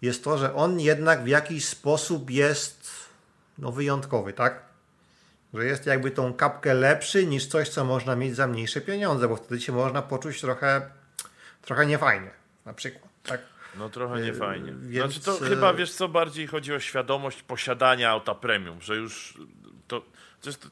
[0.01, 2.91] jest to, że on jednak w jakiś sposób jest
[3.57, 4.59] no, wyjątkowy, tak?
[5.53, 9.35] Że jest jakby tą kapkę lepszy niż coś, co można mieć za mniejsze pieniądze, bo
[9.35, 10.89] wtedy się można poczuć trochę,
[11.61, 12.29] trochę niefajnie,
[12.65, 13.41] na przykład, tak?
[13.77, 14.73] No trochę nie fajnie.
[14.81, 18.95] więc, Znaczy to e, chyba, wiesz co, bardziej chodzi o świadomość posiadania auta premium, że
[18.95, 19.37] już
[19.87, 20.05] to...
[20.41, 20.69] Przecież to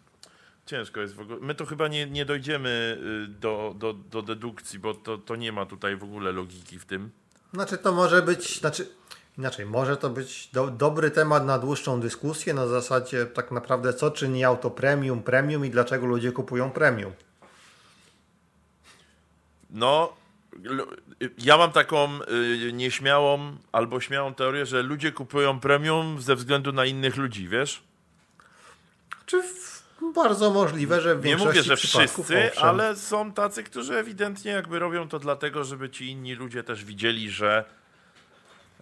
[0.65, 1.39] ciężko jest w ogóle.
[1.41, 5.51] My to chyba nie, nie dojdziemy y, do, do, do dedukcji, bo to, to nie
[5.51, 7.11] ma tutaj w ogóle logiki w tym.
[7.53, 8.87] Znaczy to może być, znaczy
[9.37, 14.11] inaczej, może to być do, dobry temat na dłuższą dyskusję na zasadzie tak naprawdę co
[14.11, 17.13] czyni auto premium, premium i dlaczego ludzie kupują premium.
[19.69, 20.13] No,
[21.37, 22.19] ja mam taką
[22.67, 27.83] y, nieśmiałą albo śmiałą teorię, że ludzie kupują premium ze względu na innych ludzi, wiesz?
[29.25, 29.83] Czy w,
[30.15, 32.69] bardzo możliwe, że w Nie mówię, że wszyscy, owszem.
[32.69, 37.29] ale są tacy, którzy ewidentnie jakby robią to dlatego, żeby ci inni ludzie też widzieli,
[37.31, 37.63] że,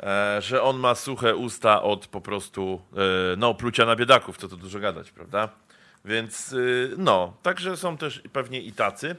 [0.03, 4.47] e, że on ma suche usta od po prostu e, no, plucia na biedaków, co
[4.47, 5.49] to dużo gadać, prawda?
[6.05, 9.15] Więc y, no, także są też pewnie i tacy.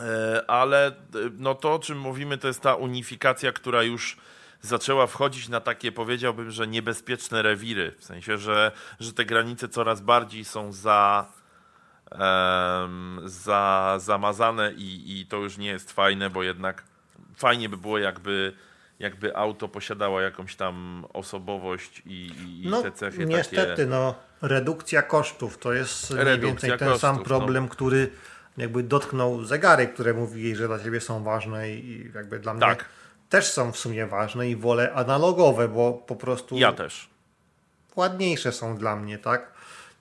[0.00, 0.92] E, ale e,
[1.38, 4.16] no to, o czym mówimy, to jest ta unifikacja, która już
[4.62, 7.94] zaczęła wchodzić na takie, powiedziałbym, że niebezpieczne rewiry.
[7.98, 11.32] W sensie, że, że te granice coraz bardziej są za,
[12.10, 16.84] em, za zamazane i, i to już nie jest fajne, bo jednak
[17.36, 18.52] fajnie by było, jakby,
[18.98, 22.32] jakby auto posiadało jakąś tam osobowość i,
[22.62, 23.86] i, No te cechy niestety, takie.
[23.86, 27.22] no redukcja kosztów to jest mniej Redukcja więcej ten kosztów, sam no.
[27.22, 28.10] problem, który
[28.60, 32.84] jakby dotknął zegary, które mówili, że dla ciebie są ważne i jakby dla mnie Tak.
[33.28, 37.08] też są w sumie ważne i wolę analogowe, bo po prostu Ja też.
[37.96, 39.52] ładniejsze są dla mnie, tak?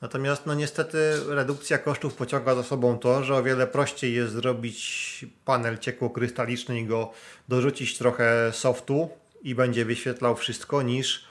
[0.02, 5.26] Natomiast no niestety redukcja kosztów pociąga za sobą to, że o wiele prościej jest zrobić
[5.46, 7.12] panel ciekłokrystaliczny i go
[7.50, 9.10] dorzucić trochę softu
[9.42, 11.29] i będzie wyświetlał wszystko niż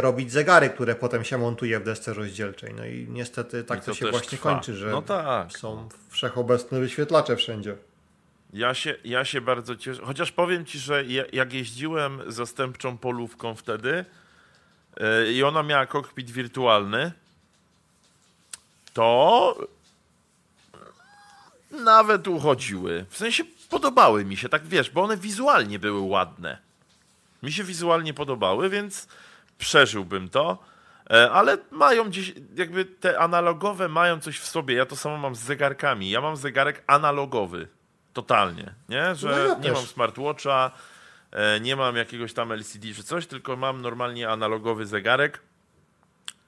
[0.00, 2.74] robić zegary, które potem się montuje w desce rozdzielczej.
[2.74, 4.50] No i niestety tak I to, to się właśnie trwa.
[4.52, 5.52] kończy, że No tak.
[5.58, 7.76] są wszechobecne wyświetlacze wszędzie.
[8.52, 10.02] Ja się, ja się bardzo cieszę.
[10.04, 14.04] Chociaż powiem ci, że ja, jak jeździłem zastępczą polówką wtedy
[15.00, 17.12] yy, i ona miała kokpit wirtualny,
[18.92, 19.56] to
[21.70, 23.06] nawet uchodziły.
[23.10, 26.58] W sensie podobały mi się, tak wiesz, bo one wizualnie były ładne.
[27.42, 29.08] Mi się wizualnie podobały, więc
[29.64, 30.58] przeżyłbym to.
[31.10, 34.74] E, Ale mają gdzieś, jakby te analogowe mają coś w sobie.
[34.74, 36.10] Ja to samo mam z zegarkami.
[36.10, 37.68] Ja mam zegarek analogowy.
[38.12, 39.14] Totalnie, nie?
[39.14, 40.70] Że No ja nie mam smartwatcha,
[41.32, 45.40] e, nie mam jakiegoś tam LCD czy coś, tylko mam normalnie analogowy zegarek.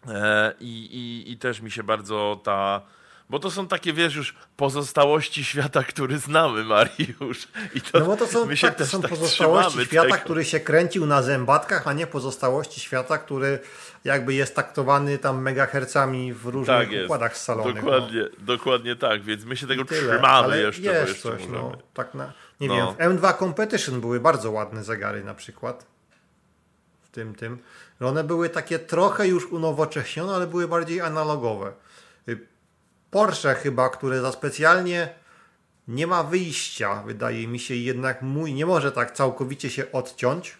[0.08, 2.82] E, I, i, I też mi się bardzo ta.
[3.30, 7.48] Bo to są takie, wiesz, już pozostałości świata, który znamy, Mariusz.
[7.74, 10.18] I to, No bo to są, my się tak, to są tak pozostałości świata, tego.
[10.24, 13.58] który się kręcił na zębatkach, a nie pozostałości świata, który
[14.04, 17.04] jakby jest taktowany tam megahercami w różnych Tak jest.
[17.04, 17.74] układach salonych.
[17.74, 17.80] no.
[17.90, 21.58] Dokładnie, dokładnie tak, więc my się tego Tyle, trzymamy jeszcze, jest jeszcze coś, możemy.
[21.58, 22.94] no, tak na, nie No.
[22.98, 25.86] wiem, w M2 Competition były bardzo ładne zegary na przykład.
[27.02, 27.58] W tym, tym.
[28.00, 31.72] One były takie trochę już unowocześnione, ale były bardziej analogowe.
[33.10, 35.08] Porsche chyba, które za specjalnie
[35.88, 40.56] nie ma wyjścia, wydaje mi się, jednak mój nie może tak całkowicie się odciąć.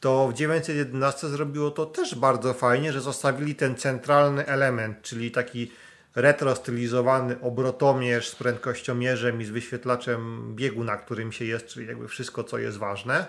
[0.00, 5.72] To w 911 zrobiło to też bardzo fajnie, że zostawili ten centralny element, czyli taki
[6.14, 12.08] retro stylizowany obrotomierz z prędkościomierzem i z wyświetlaczem biegu, na którym się jest, czyli jakby
[12.08, 13.26] wszystko, co jest ważne.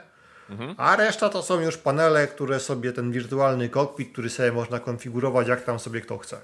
[0.78, 5.48] A reszta to są już panele, które sobie ten wirtualny kokpit, który sobie można konfigurować,
[5.48, 6.38] jak tam sobie kto chce.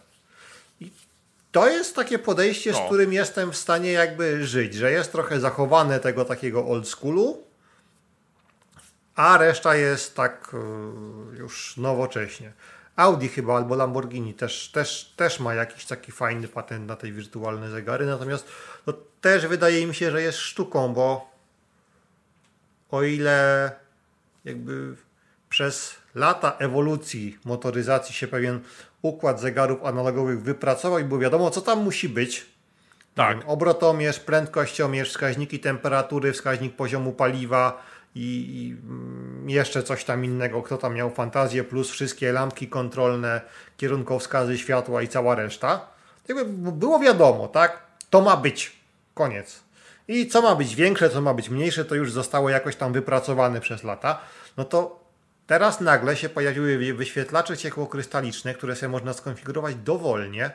[1.53, 2.77] To jest takie podejście, No.
[2.77, 7.43] z którym jestem w stanie jakby żyć, że jest trochę zachowane tego takiego old schoolu,
[9.15, 10.51] a reszta jest tak
[11.33, 12.53] y, już nowocześnie.
[12.95, 17.69] Audi chyba albo Lamborghini też, też, też ma jakiś taki fajny patent na te wirtualne
[17.69, 18.47] zegary, natomiast
[18.85, 21.31] to też wydaje mi się, że jest sztuką, bo
[22.91, 23.71] o ile
[24.45, 24.95] jakby
[25.49, 28.59] przez lata ewolucji motoryzacji się pewien
[29.03, 32.45] układ zegarów analogowych wypracował i było wiadomo, co tam musi być.
[33.15, 33.37] Tak.
[33.45, 37.83] Obrotomierz, prędkościomierz, wskaźniki temperatury, wskaźnik poziomu paliwa
[38.15, 40.61] i, i mm, jeszcze coś tam innego.
[40.61, 43.41] Kto tam miał fantazję, plus wszystkie lampki kontrolne,
[43.77, 45.87] kierunkowskazy światła i cała reszta.
[46.27, 47.83] Jakby było wiadomo, tak?
[48.09, 48.71] To ma być.
[49.13, 49.63] Koniec.
[50.07, 53.61] I co ma być większe, co ma być mniejsze, to już zostało jakoś tam wypracowane
[53.61, 54.19] przez lata.
[54.57, 55.02] No to
[55.47, 60.51] teraz nagle się pojawiły wy- wyświetlacze ciekłokrystaliczne, które sobie można skonfigurować dowolnie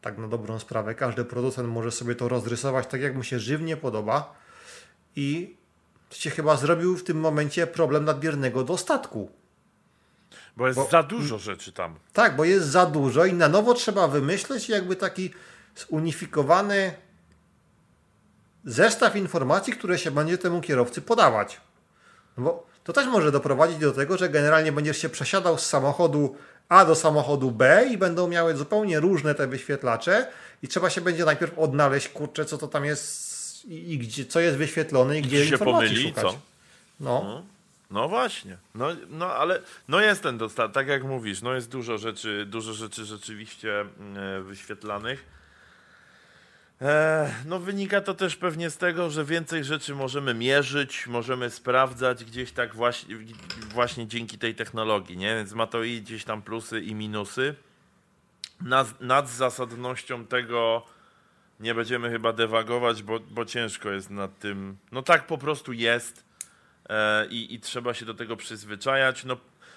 [0.00, 0.94] tak na dobrą sprawę.
[0.94, 4.34] Każdy producent może sobie to rozrysować tak, jak mu się żywnie podoba.
[5.16, 5.56] I
[6.10, 9.30] się chyba zrobił w tym momencie problem nadmiernego dostatku.
[10.56, 11.94] Bo jest Bo- za dużo rzeczy tam.
[12.12, 15.30] Tak, bo jest za dużo i na nowo trzeba wymyśleć jakby taki
[15.76, 16.94] zunifikowany
[18.64, 21.60] zestaw informacji, które się będzie temu kierowcy podawać.
[22.36, 26.36] No bo to też może doprowadzić do tego, że generalnie będziesz się przesiadał z samochodu
[26.68, 30.26] A do samochodu B i będą miały zupełnie różne te wyświetlacze
[30.62, 34.40] i trzeba się będzie najpierw odnaleźć, kurczę, co to tam jest i, i gdzie, co
[34.40, 36.22] jest wyświetlone i gdzie Gdzie się pomyli, szukać.
[36.24, 36.38] co?
[37.00, 37.42] No.
[37.90, 38.56] No właśnie.
[38.74, 42.72] No, no ale no jest ten dostatek, tak jak mówisz, no jest dużo rzeczy, dużo
[42.72, 45.35] rzeczy rzeczywiście e, wyświetlanych.
[47.44, 52.52] No wynika to też pewnie z tego, że więcej rzeczy możemy mierzyć, możemy sprawdzać gdzieś
[52.52, 53.16] tak właśnie,
[53.74, 55.36] właśnie dzięki tej technologii, nie?
[55.36, 57.54] Więc ma to i gdzieś tam plusy i minusy.
[58.60, 60.86] Nad, nad zasadnością tego
[61.60, 64.76] nie będziemy chyba dewagować, bo, bo ciężko jest nad tym.
[64.92, 66.24] No tak po prostu jest
[66.88, 69.24] e, i, i trzeba się do tego przyzwyczajać.
[69.24, 69.36] No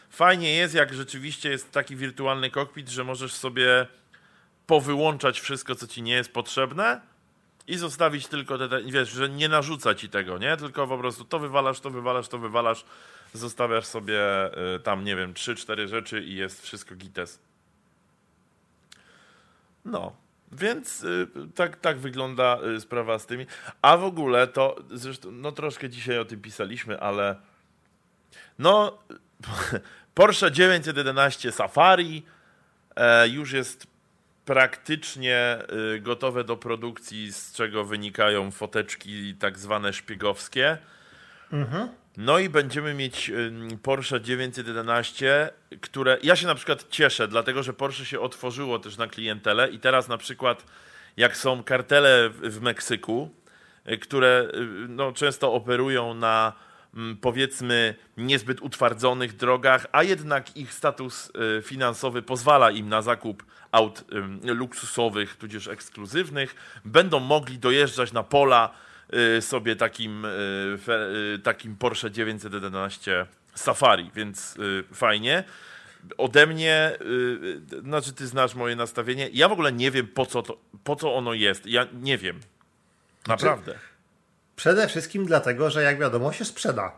[0.09, 3.87] fajnie jest, jak rzeczywiście jest taki wirtualny kokpit, że możesz sobie
[4.69, 7.01] powyłączać wszystko, co ci nie jest potrzebne
[7.67, 10.57] i zostawić tylko te, te wiesz, że nie narzuca ci tego, nie?
[10.57, 12.85] Tylko po prostu to wywalasz, to wywalasz, to wywalasz,
[13.33, 14.19] zostawiasz sobie
[14.75, 17.39] y, tam, nie wiem, 3-4 rzeczy i jest wszystko gites.
[19.85, 20.15] No,
[20.51, 23.45] więc y, tak, tak wygląda y, sprawa z tymi.
[23.81, 27.35] A w ogóle to, zresztą, no troszkę dzisiaj o tym pisaliśmy, ale
[28.59, 28.97] no,
[30.15, 32.23] Porsche 911 Safari
[32.95, 33.88] e, już jest
[34.49, 35.57] praktycznie
[35.95, 40.77] y, gotowe do produkcji, z czego wynikają foteczki tak zwane szpiegowskie.
[41.53, 41.89] Mhm.
[42.17, 43.31] No i będziemy mieć
[43.83, 45.49] Porsche 911,
[45.81, 49.79] które ja się na przykład cieszę, dlatego że Porsche się otworzyło też na klientelę i
[49.79, 50.65] teraz na przykład
[51.17, 53.29] jak są kartele w Meksyku,
[53.91, 56.53] y, które y, no, często operują na
[57.21, 64.05] powiedzmy niezbyt utwardzonych drogach, a jednak ich status y, finansowy pozwala im na zakup aut
[64.43, 68.73] luksusowych, tudzież ekskluzywnych, będą mogli dojeżdżać na pola
[69.39, 70.27] sobie takim,
[71.43, 73.25] takim Porsche 911
[73.55, 74.57] Safari, więc
[74.93, 75.43] fajnie.
[76.17, 76.97] Ode mnie,
[77.83, 81.15] znaczy ty znasz moje nastawienie, ja w ogóle nie wiem po co, to, po co
[81.15, 82.39] ono jest, ja nie wiem,
[83.27, 83.71] naprawdę.
[83.71, 83.89] Znaczy,
[84.59, 86.91] przede wszystkim dlatego, że jak wiadomo się sprzeda.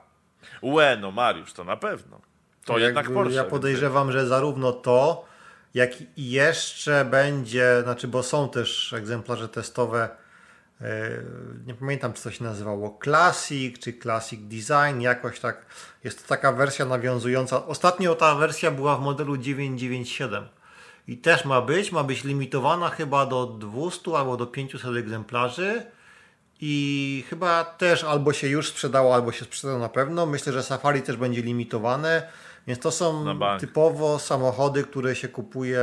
[0.61, 2.21] Łe, no Mariusz, to na pewno.
[2.65, 3.35] To jednak Porsche.
[3.35, 5.25] Ja podejrzewam, że zarówno to,
[5.73, 10.09] jak i jeszcze będzie, znaczy bo są też egzemplarze testowe
[10.81, 11.09] E,
[11.67, 15.65] nie pamiętam, czy to się nazywało Classic, czy Classic Design, jakoś tak.
[16.03, 17.65] Jest to taka wersja nawiązująca.
[17.65, 20.47] Ostatnio ta wersja była w modelu 997
[21.07, 25.85] i też ma być, ma być limitowana chyba do 200 albo do 500 egzemplarzy
[26.61, 30.25] i chyba też albo się już sprzedało, albo się sprzeda na pewno.
[30.25, 32.27] Myślę, że Safari też będzie limitowane.
[32.67, 35.81] Więc to są typowo samochody, które się kupuje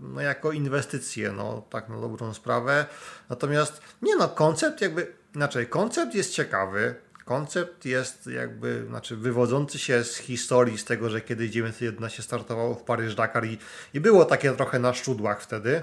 [0.00, 2.86] no, jako inwestycje, no tak na dobrą sprawę.
[3.28, 10.04] Natomiast nie no, koncept jakby, inaczej, koncept jest ciekawy, koncept jest jakby, znaczy wywodzący się
[10.04, 13.58] z historii, z tego, że kiedyś 911 startowało w Paryż-Dakar i,
[13.94, 15.82] i było takie trochę na szczudłach wtedy.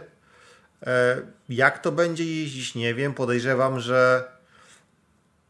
[0.87, 3.13] E, jak to będzie jeździć, nie wiem.
[3.13, 4.32] Podejrzewam, że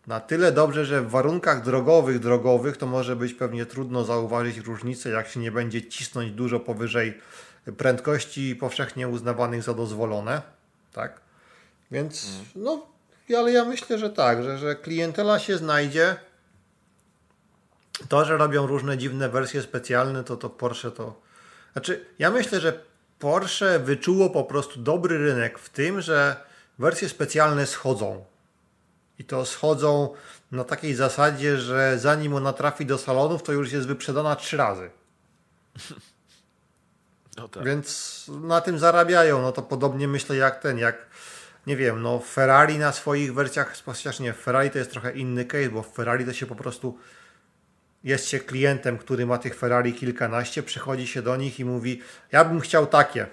[0.08, 5.10] na tyle dobrze, że w warunkach drogowych, drogowych to może być pewnie trudno zauważyć różnicę,
[5.10, 7.22] jak się nie będzie cisnąć dużo powyżej
[7.78, 10.42] prędkości powszechnie uznawanych za dozwolone.
[10.94, 11.22] Tak?
[11.92, 12.88] Więc no,
[13.38, 16.16] ale ja myślę, że tak, że, że klientela się znajdzie.
[18.10, 21.22] To, że robią różne dziwne wersje specjalne, to to Porsche to.
[21.74, 22.80] Znaczy, ja myślę, że
[23.20, 26.36] Porsche wyczuło po prostu dobry rynek w tym, że
[26.80, 28.26] wersje specjalne schodzą
[29.20, 30.14] i to schodzą
[30.52, 34.90] na takiej zasadzie, że zanim ona trafi do salonów, to już jest wyprzedana trzy razy.
[37.38, 37.64] No tak.
[37.64, 39.42] Więc na tym zarabiają.
[39.42, 41.08] No to podobnie myślę jak ten, jak
[41.68, 45.70] nie wiem, no Ferrari na swoich wersjach, chociaż nie, Ferrari to jest trochę inny case,
[45.70, 46.98] bo w Ferrari to się po prostu
[48.04, 52.02] jest się klientem, który ma tych Ferrari kilkanaście, przychodzi się do nich i mówi,
[52.32, 53.28] ja bym chciał takie.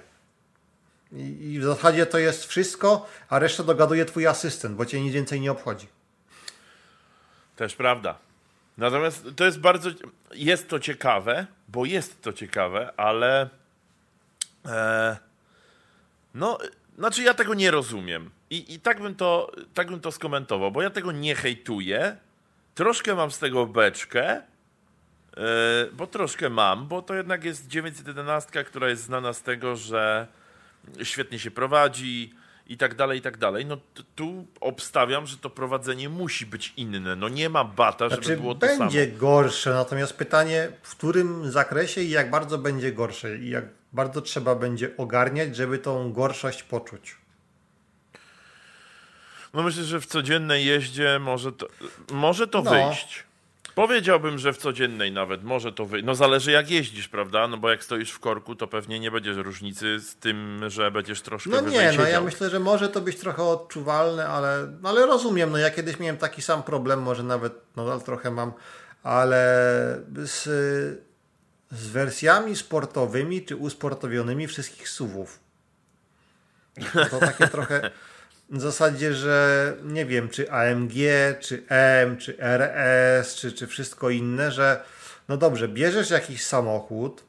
[1.12, 5.40] I, w zasadzie to jest wszystko, a resztę dogaduje twój asystent, bo cię nic więcej
[5.40, 5.86] nie obchodzi.
[7.56, 8.18] Też prawda.
[8.78, 9.90] Natomiast to jest bardzo.
[10.34, 13.48] Jest to ciekawe, bo jest to ciekawe, ale.
[14.66, 15.16] E,
[16.34, 16.58] no,
[16.98, 18.30] znaczy ja tego nie rozumiem.
[18.50, 22.16] I, i tak, bym to, tak bym to skomentował, bo ja tego nie hejtuję.
[22.74, 24.42] Troszkę mam z tego beczkę, e,
[25.92, 30.26] bo troszkę mam, bo to jednak jest 911, która jest znana z tego, że
[31.02, 32.34] świetnie się prowadzi
[32.66, 33.66] i tak dalej, i tak dalej.
[33.66, 33.78] No
[34.14, 37.16] tu obstawiam, że to prowadzenie musi być inne.
[37.16, 38.90] No nie ma bata, żeby znaczy, było to będzie samo.
[38.90, 44.22] Będzie gorsze, natomiast pytanie, w którym zakresie i jak bardzo będzie gorsze i jak bardzo
[44.22, 47.16] trzeba będzie ogarniać, żeby tą gorszość poczuć.
[49.54, 51.66] No myślę, że w codziennej jeździe może to,
[52.12, 52.70] może to no.
[52.70, 53.24] wyjść.
[53.74, 56.06] Powiedziałbym, że w codziennej nawet może to wyjść.
[56.06, 57.48] No zależy jak jeździsz, prawda?
[57.48, 61.22] No bo jak stoisz w korku, to pewnie nie będziesz różnicy z tym, że będziesz
[61.22, 65.50] troszkę No nie, no ja myślę, że może to być trochę odczuwalne, ale, ale rozumiem.
[65.50, 68.52] No ja kiedyś miałem taki sam problem, może nawet nadal trochę mam,
[69.02, 69.42] ale
[70.16, 70.42] z,
[71.70, 75.40] z wersjami sportowymi czy usportowionymi wszystkich suwów.
[77.10, 77.90] To takie trochę
[78.50, 80.92] w zasadzie, że nie wiem, czy AMG,
[81.40, 84.84] czy M, czy RS, czy, czy wszystko inne, że
[85.28, 87.24] no dobrze, bierzesz jakiś samochód,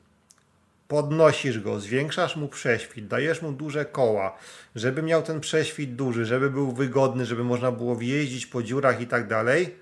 [0.88, 4.38] podnosisz go, zwiększasz mu prześwit, dajesz mu duże koła,
[4.76, 9.08] żeby miał ten prześwit duży, żeby był wygodny, żeby można było wjeździć po dziurach i
[9.08, 9.76] tak dalej.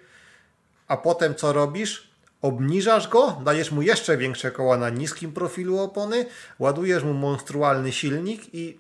[0.88, 2.10] A potem co robisz?
[2.42, 6.26] Obniżasz go, dajesz mu jeszcze większe koła na niskim profilu opony,
[6.60, 8.80] ładujesz mu monstrualny silnik i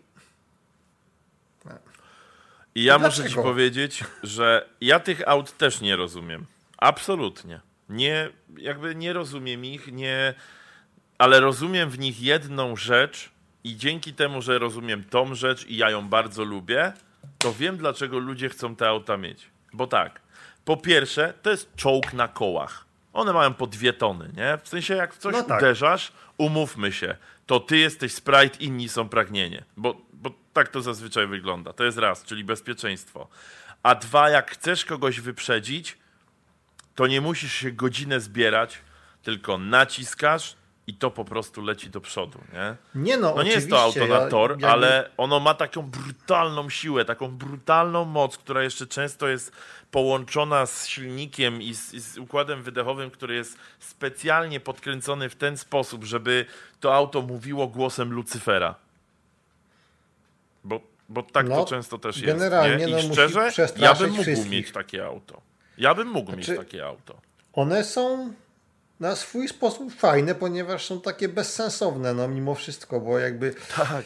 [2.76, 6.46] i ja muszę ci powiedzieć, że ja tych aut też nie rozumiem.
[6.78, 7.60] Absolutnie.
[7.90, 10.34] Nie, jakby nie rozumiem ich, nie,
[11.18, 13.30] ale rozumiem w nich jedną rzecz
[13.64, 16.94] i dzięki temu, że rozumiem tą rzecz i ja ją bardzo lubię,
[17.38, 19.50] to wiem dlaczego ludzie chcą te auta mieć.
[19.74, 20.22] Bo tak,
[20.66, 22.86] po pierwsze, to jest czołg na kołach.
[23.14, 24.58] One mają po dwie tony, nie?
[24.64, 25.58] W sensie jak w coś no tak.
[25.58, 27.16] uderzasz, umówmy się,
[27.46, 29.64] to ty jesteś sprite, inni są pragnienie.
[29.78, 31.74] Bo, bo tak to zazwyczaj wygląda.
[31.74, 33.28] To jest raz, czyli bezpieczeństwo.
[33.84, 35.98] A dwa, jak chcesz kogoś wyprzedzić,
[36.96, 38.78] to nie musisz się godzinę zbierać,
[39.24, 40.56] tylko naciskasz
[40.88, 42.76] i to po prostu leci do przodu, nie?
[43.04, 45.82] Nie no, No nie jest to auto na ja- tor, jakby- ale ono ma taką
[45.82, 49.52] brutalną siłę, taką brutalną moc, która jeszcze często jest
[49.92, 55.58] połączona z silnikiem i z, i z układem wydechowym, który jest specjalnie podkręcony w ten
[55.58, 56.46] sposób, żeby
[56.80, 58.76] to auto mówiło głosem Lucyfera.
[60.64, 62.38] Bo, bo tak No, to często też jest.
[62.40, 63.00] generalnie, nie?
[63.02, 64.52] I no, szczerze, ja bym mógł wszystkich.
[64.52, 65.42] mieć takie auto.
[65.78, 67.22] Ja bym mógł Znaczy- mieć takie auto.
[67.54, 68.34] One są
[69.00, 74.06] na swój sposób fajne, ponieważ są takie bezsensowne, no mimo wszystko, bo jakby, Tak.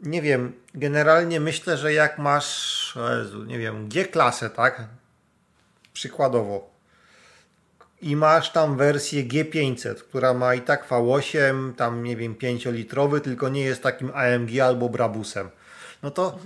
[0.00, 4.84] nie wiem, generalnie myślę, że jak masz, Jezu, nie wiem, G-klasę, tak?
[5.92, 6.70] Przykładowo.
[8.02, 13.48] I masz tam wersję G500, która ma i tak V8, tam nie wiem, 5-litrowy, tylko
[13.48, 15.50] nie jest takim AMG albo Brabusem.
[16.02, 16.38] No to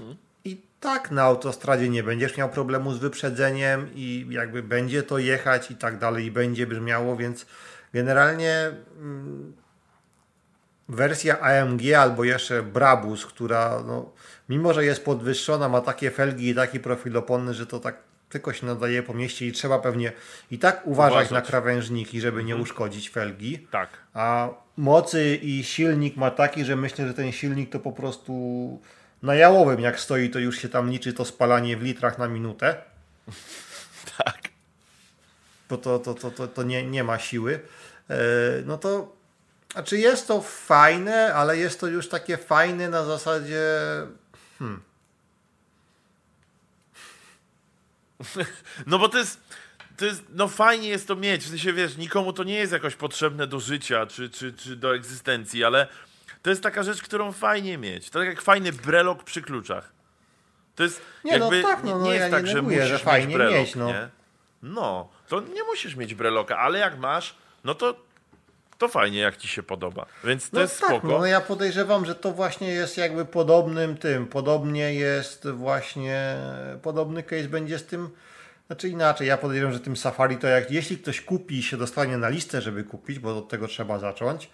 [0.45, 5.71] i tak na autostradzie nie będziesz miał problemu z wyprzedzeniem i jakby będzie to jechać
[5.71, 7.47] i tak dalej i będzie brzmiało, więc
[7.93, 9.53] generalnie mm,
[10.89, 14.13] wersja AMG albo jeszcze Brabus, która no,
[14.49, 17.97] mimo, że jest podwyższona, ma takie felgi i taki profil opony, że to tak
[18.29, 20.13] tylko się nadaje po mieście i trzeba pewnie
[20.51, 21.31] i tak uważać, Uważać.
[21.31, 23.59] na krawężniki, żeby nie uszkodzić felgi.
[23.71, 23.89] Tak.
[24.15, 28.81] A mocy i silnik ma taki, że myślę, że ten silnik to po prostu
[29.23, 32.83] na jałowym jak stoi, to już się tam liczy to spalanie w litrach na minutę,
[34.19, 34.39] Tak.
[35.69, 37.61] bo to, to, to, to, to nie, nie ma siły.
[38.11, 38.17] E,
[38.67, 39.17] No to
[39.73, 43.63] znaczy jest to fajne, ale jest to już takie fajne na zasadzie
[48.87, 49.41] No bo to jest,
[49.97, 52.95] to jest, no fajnie jest to mieć, w sensie wiesz, nikomu to nie jest jakoś
[52.95, 55.87] potrzebne do życia czy, czy, czy do egzystencji, ale
[56.47, 58.11] to jest taka rzecz, którą fajnie mieć.
[58.11, 59.93] To tak jak fajny brelok przy kluczach.
[60.75, 62.55] To jest Nie, no jakby, tak, no, nie, no, nie jest ja nie tak, że
[62.55, 63.87] neguję, musisz że mieć fajnie brelok, mieć, no.
[63.87, 64.09] nie?
[64.63, 67.97] No, to nie musisz mieć breloka, ale jak masz, no to,
[68.79, 70.07] to fajnie, jak ci się podoba.
[70.25, 71.09] Więc to No jest tak, spoko.
[71.09, 76.37] no ja podejrzewam, że to właśnie jest jakby podobnym tym, podobnie jest właśnie,
[76.83, 78.11] podobny case będzie z tym,
[78.67, 82.19] znaczy inaczej, ja podejrzewam, że tym Safari to jak, jeśli ktoś kupi i się dostanie
[82.19, 84.51] na listę, żeby kupić, bo od tego trzeba zacząć,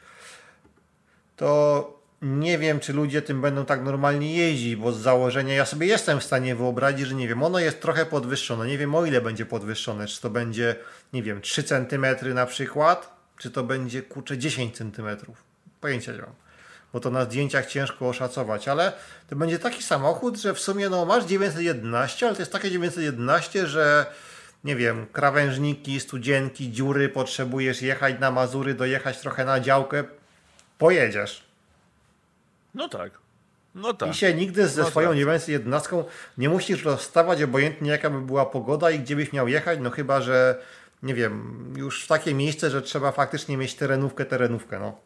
[1.43, 5.87] to nie wiem, czy ludzie tym będą tak normalnie jeździć, bo z założenia ja sobie
[5.87, 9.21] jestem w stanie wyobrazić, że nie wiem, ono jest trochę podwyższone, nie wiem o ile
[9.21, 10.77] będzie podwyższone, czy to będzie,
[11.13, 15.07] nie wiem, 3 cm na przykład, czy to będzie, kurczę, 10 cm.
[15.81, 16.35] Pojęcia nie mam,
[16.93, 18.93] bo to na zdjęciach ciężko oszacować, ale
[19.29, 23.67] to będzie taki samochód, że w sumie no masz 911, ale to jest takie 911,
[23.67, 24.07] że
[24.65, 30.05] nie wiem, krawężniki, studzienki, dziury, potrzebujesz jechać na Mazury, dojechać trochę na działkę,
[30.83, 31.45] pojedziesz.
[32.75, 33.13] No tak.
[33.75, 34.09] No tak.
[34.09, 35.17] I się nigdy ze No swoją tak.
[35.19, 36.05] 911
[36.39, 40.21] nie musisz rozstawać, obojętnie jaka by była pogoda i gdzie byś miał jechać, no chyba,
[40.21, 40.63] że
[41.03, 44.99] nie wiem, już w takie miejsce, że trzeba faktycznie mieć terenówkę, terenówkę, no.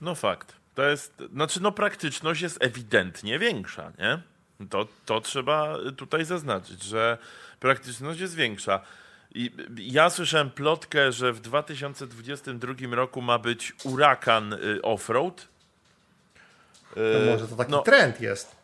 [0.00, 0.52] No fakt.
[0.74, 4.22] To jest, znaczy no praktyczność jest ewidentnie większa, nie?
[4.70, 7.18] To, to trzeba tutaj zaznaczyć, że
[7.60, 8.80] praktyczność jest większa.
[9.34, 15.48] I ja słyszałem plotkę, że w 2022 roku ma być urakan y, offroad.
[16.94, 18.56] To Y, może to taki no, trend jest.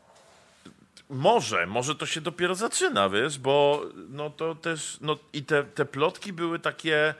[1.08, 5.84] Może, może to się dopiero zaczyna, wiesz, bo no to też, no i te, te
[5.84, 7.14] plotki były takie,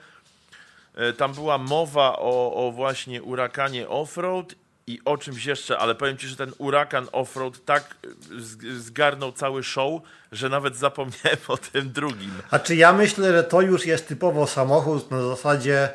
[0.95, 4.55] e, tam była mowa o, o właśnie urakanie offroad
[4.91, 7.95] i o czymś jeszcze, ale powiem ci, że ten urakan offroad tak
[8.37, 12.31] z- zgarnął cały show, że nawet zapomniałem o tym drugim.
[12.51, 15.89] A czy ja myślę, że to już jest typowo samochód na zasadzie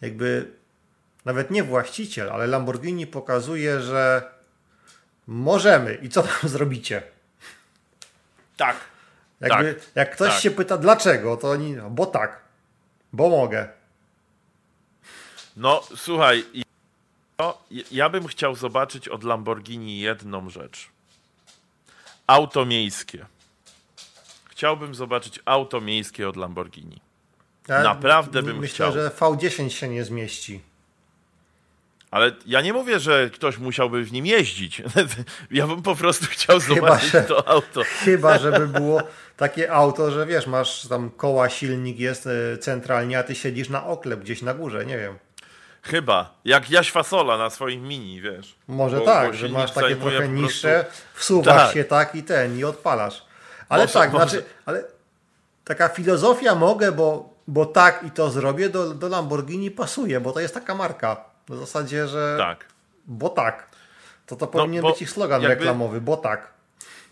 [0.00, 0.50] jakby
[1.24, 4.22] nawet nie właściciel, ale Lamborghini pokazuje, że
[5.26, 7.02] możemy i co tam zrobicie.
[8.56, 8.76] Tak.
[9.40, 10.40] Jakby, Tak, jak ktoś tak.
[10.40, 12.40] się pyta dlaczego, to oni, no, bo tak,
[13.12, 13.68] bo mogę.
[15.56, 16.44] No słuchaj,
[17.40, 17.58] no,
[17.90, 20.88] ja bym chciał zobaczyć od Lamborghini jedną rzecz.
[22.26, 23.26] Auto miejskie.
[24.50, 27.00] Chciałbym zobaczyć auto miejskie od Lamborghini.
[27.68, 28.92] Ja Naprawdę bym myślę, chciał.
[28.92, 30.60] że V10 się nie zmieści.
[32.10, 34.82] Ale ja nie mówię, że ktoś musiałby w nim jeździć.
[35.50, 37.82] Ja bym po prostu chciał Chyba, zobaczyć że- to auto.
[38.04, 39.02] Chyba, żeby było
[39.36, 43.86] takie auto, że wiesz, masz tam koła, silnik jest e, centralnie, a ty siedzisz na
[43.86, 45.18] oklep gdzieś na górze, nie wiem.
[45.82, 46.34] Chyba.
[46.44, 48.54] Jak Jaś Fasola na swoim mini, wiesz.
[48.68, 51.74] Może Bo- tak, bo że masz takie trochę po prostu- niższe, wsuwasz Tak.
[51.74, 53.24] się tak i ten, i odpalasz.
[53.68, 54.84] Ale Może- tak, może- znaczy, ale
[55.64, 60.40] taka filozofia mogę, bo, bo tak i to zrobię, do, do Lamborghini pasuje, bo to
[60.40, 61.24] jest taka marka.
[61.48, 62.64] W zasadzie, że Tak.
[63.06, 63.70] bo tak.
[64.26, 66.50] To to powinien bo być ich slogan jakby- reklamowy, bo tak.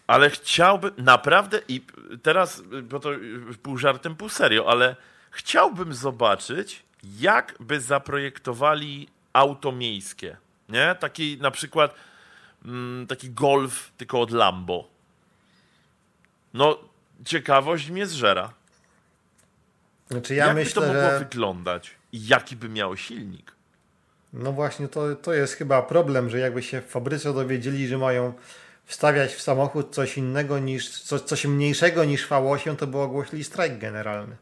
[0.06, 1.86] Ale chciałbym naprawdę i
[2.22, 3.08] teraz, bo to
[3.62, 4.96] pół żartem, pół serio, ale
[5.30, 10.36] chciałbym zobaczyć, jak by zaprojektowali auto miejskie.
[10.68, 10.96] Nie?
[11.00, 11.94] Taki na przykład
[12.64, 14.88] mm, taki golf tylko od Lambo.
[16.54, 16.78] No,
[17.24, 18.52] ciekawość mnie zżera.
[20.10, 21.18] Znaczy ja jak myślę, by to mogło że...
[21.18, 21.94] wyglądać?
[22.12, 23.52] Jaki by miał silnik?
[24.32, 28.32] No właśnie, to, to jest chyba problem, że jakby się w fabryce dowiedzieli, że mają
[28.84, 33.78] wstawiać w samochód coś innego niż, coś, coś mniejszego niż V8, to by ogłosili strajk
[33.78, 34.36] generalny.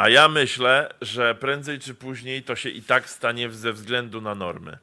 [0.00, 4.34] A ja myślę, że prędzej czy później to się i tak stanie ze względu na
[4.34, 4.78] normy.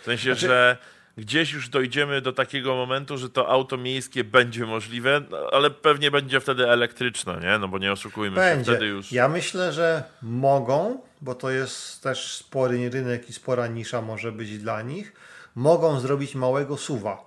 [0.00, 0.76] W sensie, Znaczy- że
[1.16, 6.10] gdzieś już dojdziemy do takiego momentu, że to auto miejskie będzie możliwe, no, ale pewnie
[6.10, 7.58] będzie wtedy elektryczne, nie?
[7.58, 8.72] No bo nie oszukujmy się, Będzie.
[8.72, 9.12] wtedy już...
[9.12, 14.58] Ja myślę, że mogą, bo to jest też spory rynek i spora nisza może być
[14.58, 15.12] dla nich.
[15.54, 17.24] Mogą zrobić małego suwa.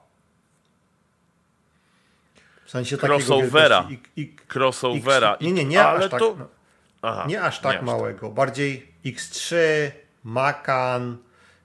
[2.66, 3.88] W sensie Crossovera.
[3.90, 5.38] I, i, Crossovera.
[5.42, 6.20] Nie, nie, nie ale tak.
[6.20, 6.36] to...
[6.40, 6.59] No,
[7.02, 8.30] Aha, nie aż tak małego.
[8.30, 9.56] Bardziej X3,
[10.24, 11.18] Macan,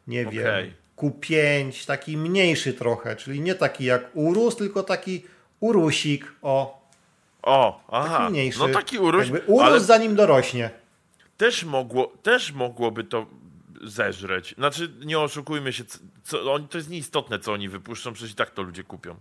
[0.06, 0.74] nie wiem, Okej.
[0.96, 5.24] Q5, taki mniejszy trochę, czyli nie taki jak Urus, tylko taki
[5.60, 6.84] Urusik, o,
[7.42, 8.18] O, aha.
[8.18, 8.58] taki mniejszy.
[8.58, 10.70] No taki uróż, Jakby Urus ale zanim dorośnie.
[11.36, 13.26] też, mogło, też mogłoby to
[13.82, 14.54] zeżreć.
[14.58, 18.34] Znaczy, nie oszukujmy się, co, co, oni, to jest nieistotne, co oni wypuszczą, przecież i
[18.34, 19.16] tak to ludzie kupią.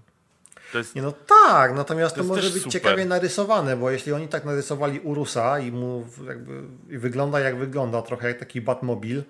[0.78, 2.72] Jest, Nie no tak, natomiast To to, może być super.
[2.72, 8.02] ciekawie narysowane, bo jeśli oni tak narysowali Urusa i mu jakby i wygląda jak wygląda,
[8.02, 9.24] trochę jak taki Batmobil,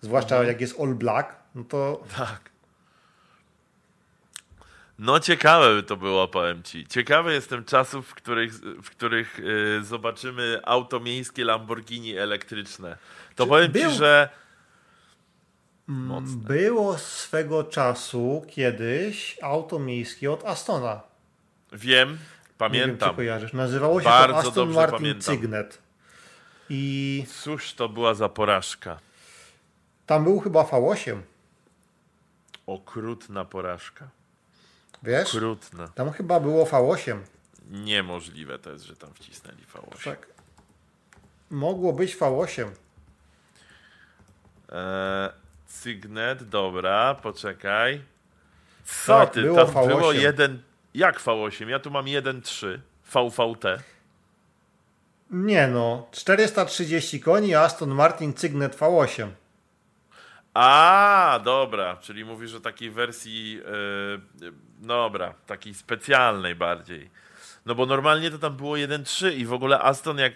[0.00, 0.48] zwłaszcza Mhm.
[0.48, 2.50] jak jest all black, no to Tak.
[4.98, 6.86] No ciekawe by to było, powiem ci.
[6.86, 12.96] Ciekawy jestem czasów, w których, w których y, zobaczymy auto miejskie Lamborghini elektryczne.
[13.36, 14.28] To Czy powiem był- ci, że
[15.88, 21.00] mm, było swego czasu kiedyś auto miejskie od Astona.
[21.72, 22.18] wiem, Nie wiem,
[22.58, 23.08] pamiętam.
[23.16, 23.52] czy.
[23.52, 25.22] Nazywało się Bardzo to Aston dobrze Martin pamiętam.
[25.22, 25.78] Cygnet.
[26.70, 28.98] I Cóż to była za porażka.
[30.06, 31.20] tam był chyba V8,
[32.66, 34.08] Okrutna porażka.
[35.02, 35.28] wiesz?
[35.34, 35.88] Okrutna.
[35.88, 37.18] Tam chyba było V8.
[37.70, 40.04] Niemożliwe to jest, że tam wcisnęli V8.
[40.04, 40.26] Tak.
[41.50, 42.68] Mogło być V8.
[44.72, 45.30] Eee,
[45.66, 48.00] Cygnet, dobra, poczekaj.
[48.84, 49.86] Co Tak, ty, było tam V8.
[49.86, 50.62] było jeden...
[50.94, 51.68] Jak V8?
[51.68, 53.82] Ja tu mam 1.3 VVT.
[55.30, 59.28] Nie no, 430 koni, Aston Martin Cygnet V8.
[60.54, 63.52] A, dobra, czyli mówisz o takiej wersji,
[64.40, 67.10] yy, dobra, takiej specjalnej bardziej.
[67.66, 70.32] No bo normalnie to tam było 1.3 i w ogóle Aston jak,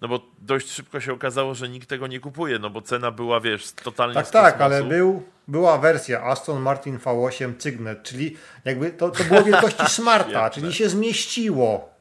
[0.00, 3.40] no bo dość szybko się okazało, że nikt tego nie kupuje, no bo cena była,
[3.40, 9.10] wiesz, totalnie Tak, tak, ale był, była wersja Aston Martin V8 Cygnet, czyli jakby to,
[9.10, 11.98] to było wielkości smarta, czyli się zmieściło.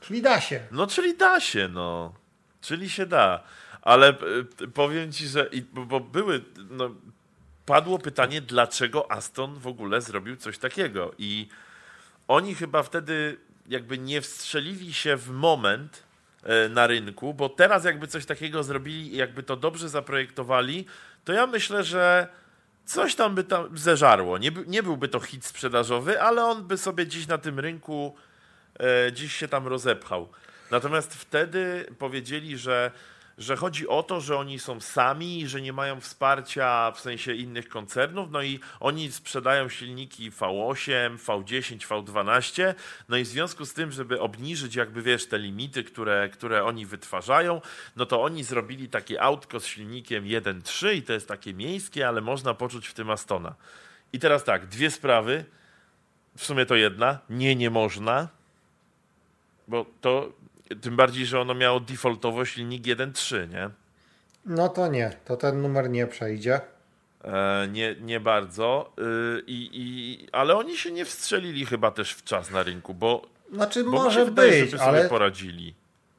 [0.00, 0.60] Czyli da się.
[0.70, 2.14] No, czyli da się, no.
[2.60, 3.42] Czyli się da.
[3.82, 4.14] Ale
[4.62, 6.90] y, powiem ci, że i, bo, były, no,
[7.66, 11.12] padło pytanie, dlaczego Aston w ogóle zrobił coś takiego.
[11.18, 11.48] I
[12.28, 13.36] oni chyba wtedy
[13.68, 16.07] jakby nie wstrzelili się w moment e,
[16.70, 20.86] na rynku, bo teraz jakby coś takiego zrobili jakby to dobrze zaprojektowali,
[21.24, 22.28] to ja myślę, że
[22.84, 24.38] coś tam by tam zeżarło.
[24.38, 28.16] Nie, nie byłby to hit sprzedażowy, ale on by sobie dziś na tym rynku
[28.80, 30.28] e, dziś się tam rozepchał.
[30.70, 32.90] Natomiast wtedy powiedzieli, że,
[33.38, 37.68] że chodzi o to, że oni są sami, że nie mają wsparcia w sensie innych
[37.68, 42.74] koncernów, no i oni sprzedają silniki V8, V10, V12,
[43.08, 46.86] no i w związku z tym, żeby obniżyć jakby wiesz te limity, które, które oni
[46.86, 47.60] wytwarzają,
[47.96, 52.20] no to oni zrobili takie autko z silnikiem 1.3 i to jest takie miejskie, ale
[52.20, 53.54] można poczuć w tym Astona.
[54.12, 55.44] I teraz tak, dwie sprawy,
[56.36, 58.28] w sumie to jedna, nie, nie można,
[59.68, 60.32] bo to
[60.80, 63.70] tym bardziej, że ono miało defaultowo silnik 1.3, nie?
[64.46, 66.60] No to nie, to ten numer nie przejdzie.
[67.24, 68.92] E, nie, nie bardzo.
[69.38, 73.84] Y, i, ale oni się nie wstrzelili chyba też w czas na rynku, bo, Znaczy
[73.84, 75.74] bo może wydaje, być, żeby sobie ale poradzili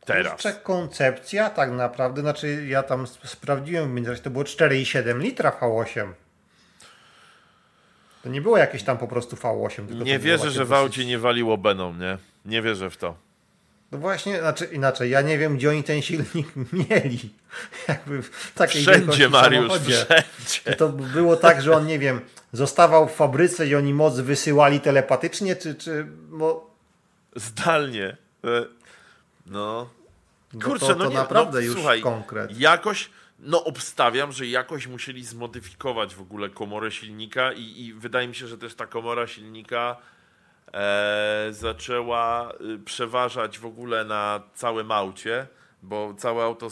[0.06, 0.32] teraz.
[0.32, 5.52] Kurczę, koncepcja tak naprawdę, znaczy ja tam sp- sprawdziłem w międzyczasie, to było 4,7 litra
[5.62, 6.14] V8.
[8.24, 9.76] To nie było jakieś tam po prostu V8.
[9.76, 12.18] Tylko to Nie wierzę, że w aucie nie waliło beną, nie?
[12.46, 13.16] Nie wierzę w to.
[13.92, 16.48] No właśnie, znaczy inaczej, ja nie wiem, gdzie oni ten silnik
[16.90, 17.20] mieli.
[17.88, 20.06] Jakby w takiej Wszędzie, Mariusz, samochodzie.
[20.46, 20.78] wszędzie.
[20.78, 22.22] To było tak, że on, nie wiem,
[22.54, 26.70] zostawał w fabryce i oni moc wysyłali telepatycznie, czy, czy bo,
[27.36, 28.18] Zdalnie.
[28.44, 28.66] E,
[29.46, 29.90] No.
[30.54, 32.58] bo Kurczę, to, no to nie, naprawdę no, już słuchaj, konkret.
[32.60, 33.10] Jakoś,
[33.40, 38.48] no obstawiam, że jakoś musieli zmodyfikować w ogóle komorę silnika i, i wydaje mi się,
[38.48, 39.98] że też ta komora silnika
[41.52, 45.48] zaczęła y, przeważać w ogóle na całym aucie,
[45.84, 46.68] bo całe auto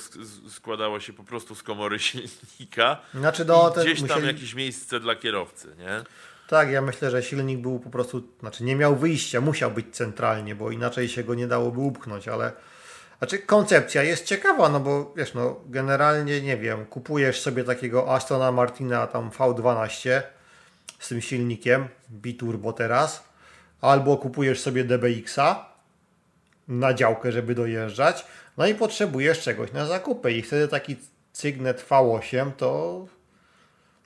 [0.49, 4.99] składało się po prostu z komory silnika Znaczy, no, ten gdzieś tam musieli- jakieś miejsce
[4.99, 6.01] dla kierowcy, nie?
[6.47, 10.55] Tak, ja myślę, że silnik był po prostu, znaczy nie miał wyjścia, musiał być centralnie,
[10.55, 12.51] bo inaczej się go nie dałoby upchnąć, ale
[13.17, 18.51] znaczy koncepcja jest ciekawa, no bo wiesz, no generalnie nie wiem, kupujesz sobie takiego Astona
[18.51, 20.21] Martina tam V12
[20.99, 23.26] z tym silnikiem, biturbo teraz,
[23.81, 25.69] albo kupujesz sobie DBX-a
[26.67, 28.25] na działkę, żeby dojeżdżać,
[28.57, 30.95] no i potrzebujesz czegoś na zakupy i wtedy taki
[31.33, 33.05] Cygnet V8 to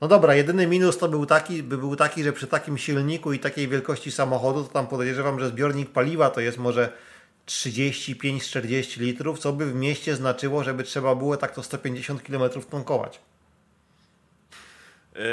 [0.02, 3.40] no dobra, jedyny minus to był taki, by był taki, że przy takim silniku i
[3.40, 6.94] takiej wielkości samochodu, to tam podejrzewam, że zbiornik paliwa to jest może
[7.48, 13.20] 35-40 litrów, co by w mieście znaczyło, żeby trzeba było tak to 150 km tankować.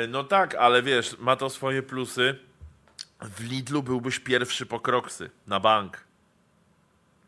[0.08, 2.38] No tak, ale wiesz, ma to swoje plusy.
[3.20, 6.04] W Lidlu byłbyś pierwszy po kroksy na bank.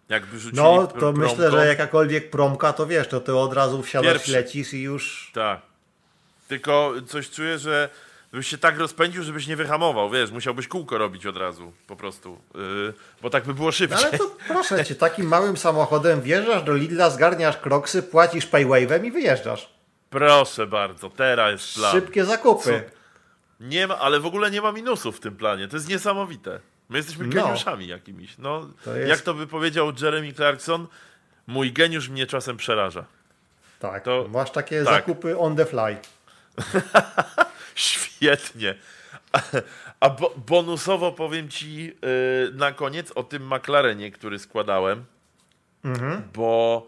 [0.08, 4.12] Jakby rzucili No, to myślę, że jakakolwiek promka, to wiesz, to ty od razu wsiadasz,
[4.12, 4.32] Pierwszy.
[4.32, 5.30] lecisz i już...
[5.34, 5.60] Tak.
[6.48, 7.88] Tylko coś czuję, że
[8.32, 12.38] byś się tak rozpędził, żebyś nie wyhamował, wiesz, musiałbyś kółko robić od razu, po prostu.
[12.54, 13.98] Yy, bo tak by było No, szybciej.
[14.08, 19.10] ale to proszę cię, takim małym samochodem wjeżdżasz do Lidla, zgarniasz kroksy, płacisz paywave'em i
[19.10, 19.68] wyjeżdżasz.
[20.10, 21.92] Proszę bardzo, teraz jest plan.
[21.92, 22.90] Szybkie zakupy.
[23.60, 25.68] Nie ma, ale w ogóle nie ma minusów w tym planie.
[25.68, 26.60] To jest niesamowite.
[26.88, 27.32] My jesteśmy No.
[27.32, 28.38] geniuszami jakimiś.
[28.38, 30.86] No, To jest- Jak to by powiedział Jeremy Clarkson,
[31.46, 33.04] mój geniusz mnie czasem przeraża.
[33.78, 34.94] Tak, To- masz takie tak.
[34.94, 35.96] zakupy on the fly.
[37.74, 38.74] Świetnie.
[39.32, 39.40] A,
[40.00, 41.92] a bo, bonusowo powiem ci yy,
[42.54, 45.04] na koniec o tym McLarenie, który składałem,
[46.34, 46.86] bo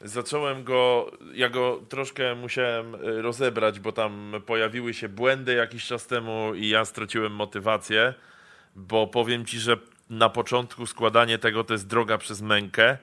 [0.00, 6.06] zacząłem go, ja go troszkę musiałem y, rozebrać, bo tam pojawiły się błędy jakiś czas
[6.06, 8.14] temu i ja straciłem motywację,
[8.76, 9.76] bo powiem ci, że
[10.10, 12.98] na początku składanie tego to jest droga przez mękę.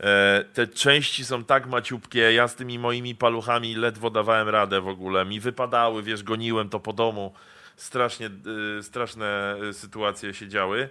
[0.00, 4.88] E, Te części są tak maciupkie, ja z tymi moimi paluchami ledwo dawałem radę w
[4.88, 5.24] ogóle.
[5.24, 7.34] Mi wypadały, wiesz, goniłem to po domu.
[7.76, 8.30] Strasznie,
[8.78, 10.88] y, straszne y, sytuacje się działy.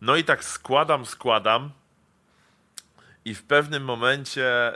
[0.00, 1.70] No i tak składam, składam.
[3.30, 4.72] I w pewnym momencie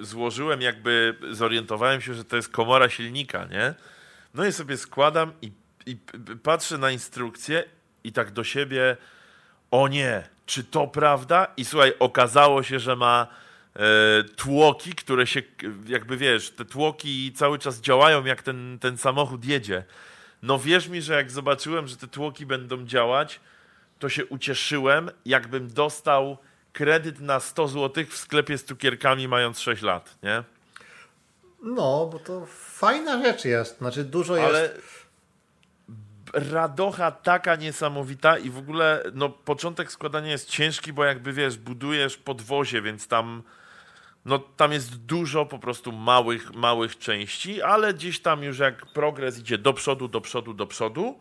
[0.00, 3.74] y, złożyłem jakby, zorientowałem się, że to jest komora silnika, nie?
[4.34, 5.52] No i sobie składam i,
[5.86, 5.96] i
[6.42, 7.64] patrzę na instrukcję
[8.04, 8.96] i tak do siebie,
[9.70, 11.46] o nie, czy to prawda?
[11.56, 13.26] I słuchaj, okazało się, że ma
[13.76, 15.42] e, tłoki, które się,
[15.86, 19.84] jakby wiesz, te tłoki cały czas działają, jak ten, ten samochód jedzie.
[20.42, 23.40] No wierz mi, że jak zobaczyłem, że te tłoki będą działać,
[23.98, 26.38] to się ucieszyłem, jakbym dostał
[26.76, 30.42] kredyt na 100 zł w sklepie z cukierkami, mając 6 lat, nie?
[31.62, 33.78] No, bo to fajna rzecz jest.
[33.78, 34.48] Znaczy dużo jest.
[34.48, 34.70] Ale
[36.32, 42.16] radocha taka niesamowita i w ogóle no, początek składania jest ciężki, bo jakby wiesz, budujesz
[42.16, 43.42] podwozie, więc tam
[44.24, 49.38] no, tam jest dużo po prostu małych, małych części, ale gdzieś tam już jak progres
[49.38, 51.20] idzie do przodu, do przodu, do przodu,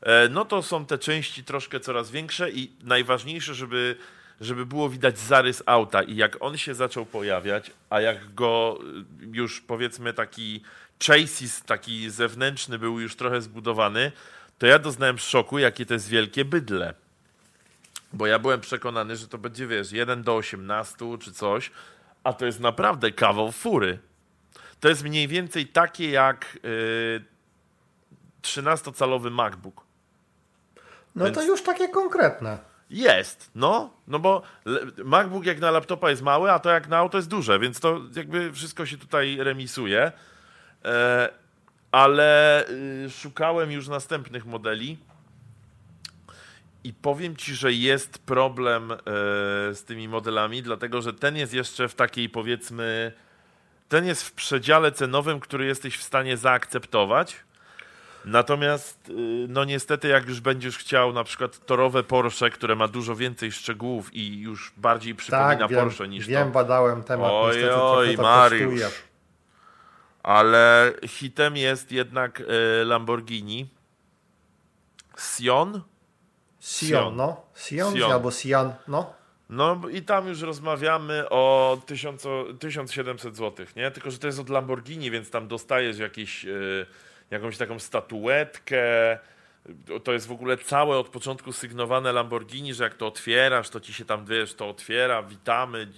[0.00, 3.96] e, no to są te części troszkę coraz większe i najważniejsze, żeby,
[4.42, 8.78] żeby było widać zarys auta i jak on się zaczął pojawiać, a jak go
[9.22, 10.62] y, już powiedzmy taki
[11.06, 14.12] chassis, taki zewnętrzny był już trochę zbudowany,
[14.58, 16.94] to ja doznałem szoku, jakie to jest wielkie bydle.
[18.12, 21.70] Bo ja byłem przekonany, że to będzie, wiesz, 1 do 18 czy coś,
[22.24, 23.98] a to jest naprawdę kawał fury.
[24.80, 27.24] To jest mniej więcej takie jak yy,
[28.42, 29.84] 13-calowy MacBook.
[31.14, 32.71] no więc- to już takie konkretne.
[32.92, 34.42] Jest, no, no bo
[35.04, 38.00] MacBook jak na laptopa jest mały, a to jak na auto jest duże, więc to
[38.16, 40.12] jakby wszystko się tutaj remisuje.
[40.84, 41.28] E,
[41.92, 44.98] ale y, szukałem już następnych modeli
[46.84, 48.96] i powiem ci, że jest problem e,
[49.74, 53.12] z tymi modelami, dlatego że ten jest jeszcze w takiej powiedzmy,
[53.88, 57.36] ten jest w przedziale cenowym, który jesteś w stanie zaakceptować.
[58.24, 59.12] Natomiast, y,
[59.48, 64.14] no niestety, jak już będziesz chciał na przykład torowe Porsche, które ma dużo więcej szczegółów
[64.14, 66.54] i już bardziej przypomina Tak, wiem, Porsche niż wiem to.
[66.54, 67.30] badałem temat.
[67.32, 68.80] Oj, niestety oj, to Mariusz.
[68.80, 68.88] kosztuje.
[70.22, 73.68] Ale hitem jest jednak y, Lamborghini
[75.18, 75.82] Sion.
[76.60, 77.42] Sion, no.
[77.54, 78.12] Sion, Sion.
[78.12, 79.14] albo Sian, no.
[79.48, 82.24] No i tam już rozmawiamy o 1000,
[82.60, 83.90] 1700 zł, nie?
[83.90, 86.86] Tylko, że to jest od Lamborghini, więc tam dostajesz jakieś, y,
[87.32, 88.82] jakąś taką statuetkę.
[90.04, 93.92] To jest w ogóle całe od początku sygnowane Lamborghini, że jak to otwierasz, to ci
[93.92, 95.88] się tam, wiesz, to otwiera, witamy,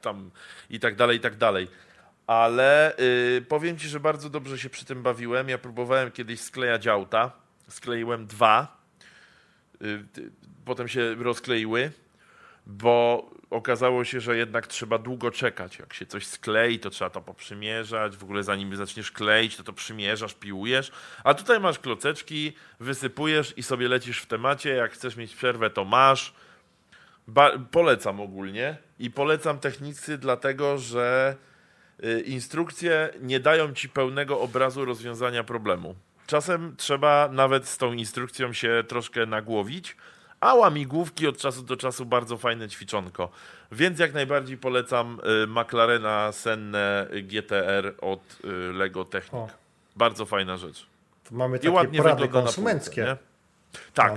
[0.00, 0.30] tam
[0.70, 1.68] i tak dalej, i tak dalej.
[2.26, 5.48] Ale y, powiem ci, że bardzo dobrze się przy tym bawiłem.
[5.48, 7.32] Ja próbowałem kiedyś sklejać auta.
[7.68, 8.82] Skleiłem dwa.
[9.82, 9.86] Y,
[10.18, 10.30] y,
[10.64, 11.90] potem się rozkleiły.
[12.66, 15.78] Bo okazało się, że jednak trzeba długo czekać.
[15.78, 18.16] Jak się coś sklei, to trzeba to poprzymierzać.
[18.16, 20.92] W ogóle zanim zaczniesz kleić, to to przymierzasz, piłujesz.
[21.24, 24.70] A tutaj masz kloceczki, wysypujesz i sobie lecisz w temacie.
[24.70, 26.34] Jak chcesz mieć przerwę, to masz.
[27.28, 31.36] Ba polecam ogólnie i polecam technicy dlatego, że
[32.04, 35.94] y, instrukcje nie dają ci pełnego obrazu rozwiązania problemu.
[36.26, 39.96] Czasem trzeba nawet z tą instrukcją się troszkę nagłowić,
[40.42, 43.28] a łamigłówki od czasu do czasu bardzo fajne ćwiczonko.
[43.72, 49.34] Więc jak najbardziej polecam y, McLarena Senne GTR od y, Lego Technic.
[49.34, 49.48] O.
[49.96, 50.86] Bardzo fajna rzecz.
[51.28, 53.02] To mamy I takie ładnie porady konsumenckie.
[53.02, 53.32] półce?
[53.94, 54.12] Tak,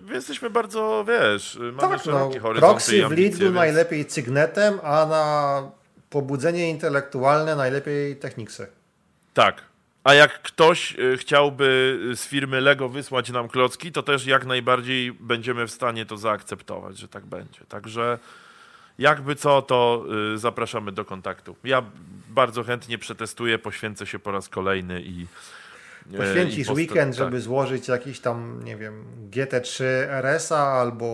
[0.00, 3.54] my jesteśmy bardzo, wiesz, mamy Tak, no, szerokie horyzonty i Proxy w Lidlu więc...
[3.54, 5.70] najlepiej cygnetem, a na
[6.10, 8.66] pobudzenie intelektualne najlepiej techniksy.
[9.34, 9.69] Tak.
[10.04, 15.12] A jak ktoś y, chciałby z firmy Lego wysłać nam klocki, to też jak najbardziej
[15.12, 17.60] będziemy w stanie to zaakceptować, że tak będzie.
[17.68, 18.18] Także
[18.98, 21.56] jakby co, to y, zapraszamy do kontaktu.
[21.64, 21.82] Ja
[22.28, 25.22] bardzo chętnie przetestuję, poświęcę się po raz kolejny i.
[25.22, 25.26] y,
[26.14, 27.24] i Poświęcisz posta- weekend, tak.
[27.24, 31.06] żeby złożyć jakiś tam, nie wiem, GT3 RS-a albo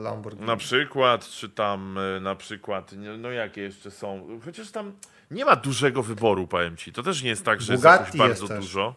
[0.00, 0.46] Lamborghini.
[0.46, 4.92] Na przykład, czy tam na przykład, no jakie jeszcze są, chociaż tam
[5.32, 6.92] nie ma dużego wyboru, powiem ci.
[6.92, 8.94] To też nie jest tak, że jest Bugatti bardzo jest dużo.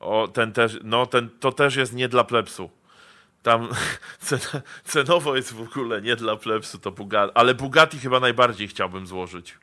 [0.00, 2.70] O, ten też, no ten, to też jest nie dla plebsu.
[3.42, 3.68] Tam
[4.20, 9.06] cena, cenowo jest w ogóle nie dla plebsu to Bugatti, ale Bugatti chyba najbardziej chciałbym
[9.06, 9.58] złożyć.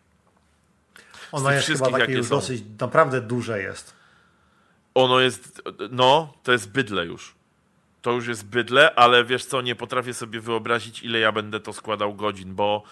[1.31, 2.35] Ono jest chyba takie już są.
[2.35, 3.93] dosyć, naprawdę duże jest.
[4.93, 5.61] Ono jest,
[5.91, 7.35] no, to jest bydle już.
[8.01, 11.73] To już jest bydle, ale wiesz co, nie potrafię sobie wyobrazić, ile ja będę to
[11.73, 12.83] składał godzin, bo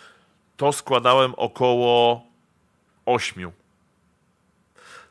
[0.57, 2.21] to składałem około
[3.05, 3.51] ośmiu.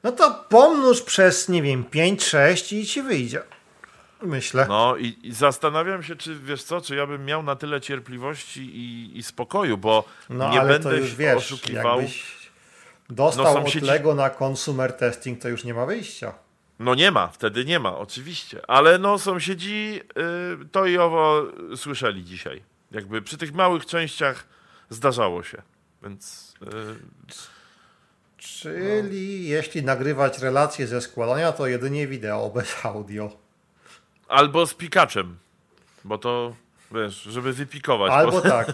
[0.03, 3.43] No to pomnóż przez, nie wiem, 5-6 i ci wyjdzie.
[4.23, 4.67] Myślę.
[4.69, 8.61] No i, i zastanawiam się, czy wiesz co, czy ja bym miał na tyle cierpliwości
[8.77, 11.97] i, i spokoju, bo No nie będę to już się wiesz, oszukiwał.
[12.01, 12.25] jakbyś
[13.11, 16.35] dostał No, od sąsiedzi- Lego na consumer testing, to już nie ma wyjścia.
[16.79, 18.61] No nie ma, wtedy nie ma, oczywiście.
[18.69, 20.01] Ale no sąsiedzi
[20.63, 21.43] y, to i owo
[21.77, 22.63] słyszeli dzisiaj.
[22.91, 24.45] Jakby przy tych małych częściach
[24.91, 25.63] zdarzało się.
[26.03, 26.67] Więc y,
[28.49, 29.49] Czyli No.
[29.57, 33.31] jeśli nagrywać relacje ze składania, to jedynie wideo bez audio.
[34.29, 35.39] albo z pikaczem,
[36.05, 36.55] bo to
[36.93, 38.13] wiesz, żeby wypikować.
[38.13, 38.73] Albo bo, tak.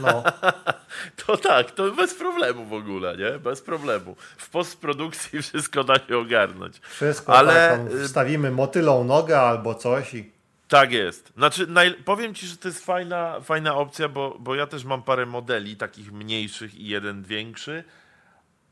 [0.00, 0.22] No.
[1.26, 3.38] To tak, to bez problemu w ogóle, nie?
[3.38, 4.16] Bez problemu.
[4.36, 6.80] W postprodukcji wszystko da się ogarnąć.
[6.82, 10.30] Wszystko Ale, tak, y- wstawimy motylą nogę albo coś i
[10.68, 11.32] Tak jest.
[11.36, 11.94] Znaczy, naj...
[11.94, 15.76] powiem ci, że to jest fajna, fajna opcja, bo, bo ja też mam parę modeli,
[15.76, 17.84] takich mniejszych i jeden większy,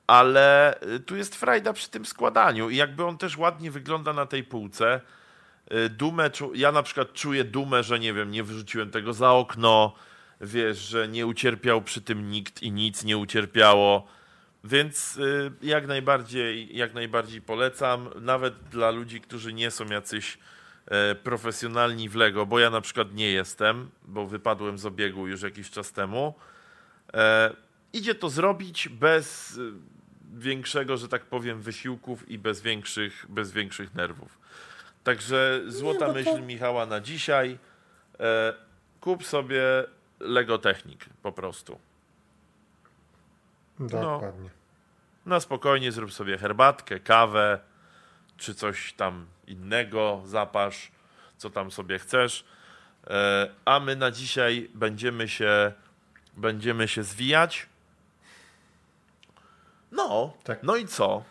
[0.09, 4.27] ale y, tu jest frajda przy tym składaniu i jakby on też ładnie wygląda na
[4.27, 5.01] tej półce.
[5.73, 9.93] Y, Dumę, ja na przykład czuję dumę, że nie wiem, nie wyrzuciłem tego za okno,
[10.41, 14.07] wiesz, że nie ucierpiał przy tym nikt i nic nie ucierpiało.
[14.65, 20.39] Więc y, jak najbardziej, jak najbardziej polecam, nawet dla ludzi, którzy nie są jacyś
[20.87, 25.43] e, profesjonalni w Lego, bo ja na przykład nie jestem, bo wypadłem z obiegu już
[25.43, 26.35] jakiś czas temu.
[27.15, 27.57] E,
[27.93, 29.59] idzie to zrobić bez
[30.35, 34.39] większego, że tak powiem, wysiłków i bez większych, bez większych nerwów.
[35.05, 37.59] Także złota to- myśl Michała na dzisiaj.
[38.21, 38.55] E,
[39.01, 39.63] kup sobie
[40.21, 41.79] Lego Technik po prostu.
[43.79, 44.51] dokładnie.
[45.27, 47.61] Na spokojnie zrób sobie herbatkę, kawę,
[48.37, 50.91] czy coś tam innego, zapasz,
[51.37, 52.45] co tam sobie chcesz.
[53.07, 55.73] E, a my na dzisiaj będziemy się,
[56.37, 57.67] będziemy się zwijać.
[59.93, 60.63] No, Tak.
[60.63, 61.25] no i co?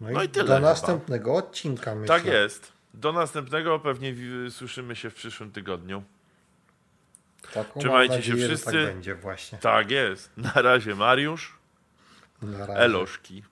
[0.00, 0.68] No, No i, i tyle do chyba.
[0.68, 2.16] następnego odcinka myślę.
[2.16, 2.72] Tak jest.
[2.94, 4.14] Do następnego pewnie
[4.50, 6.02] słyszymy się w przyszłym tygodniu.
[7.54, 8.94] Taką Trzymajcie mam się nadzieję, że wszyscy.
[9.50, 9.60] Tak.
[9.60, 10.30] Tak jest.
[10.36, 11.58] Na razie Mariusz.
[12.42, 12.80] Na razie.
[12.80, 13.42] Eloszki.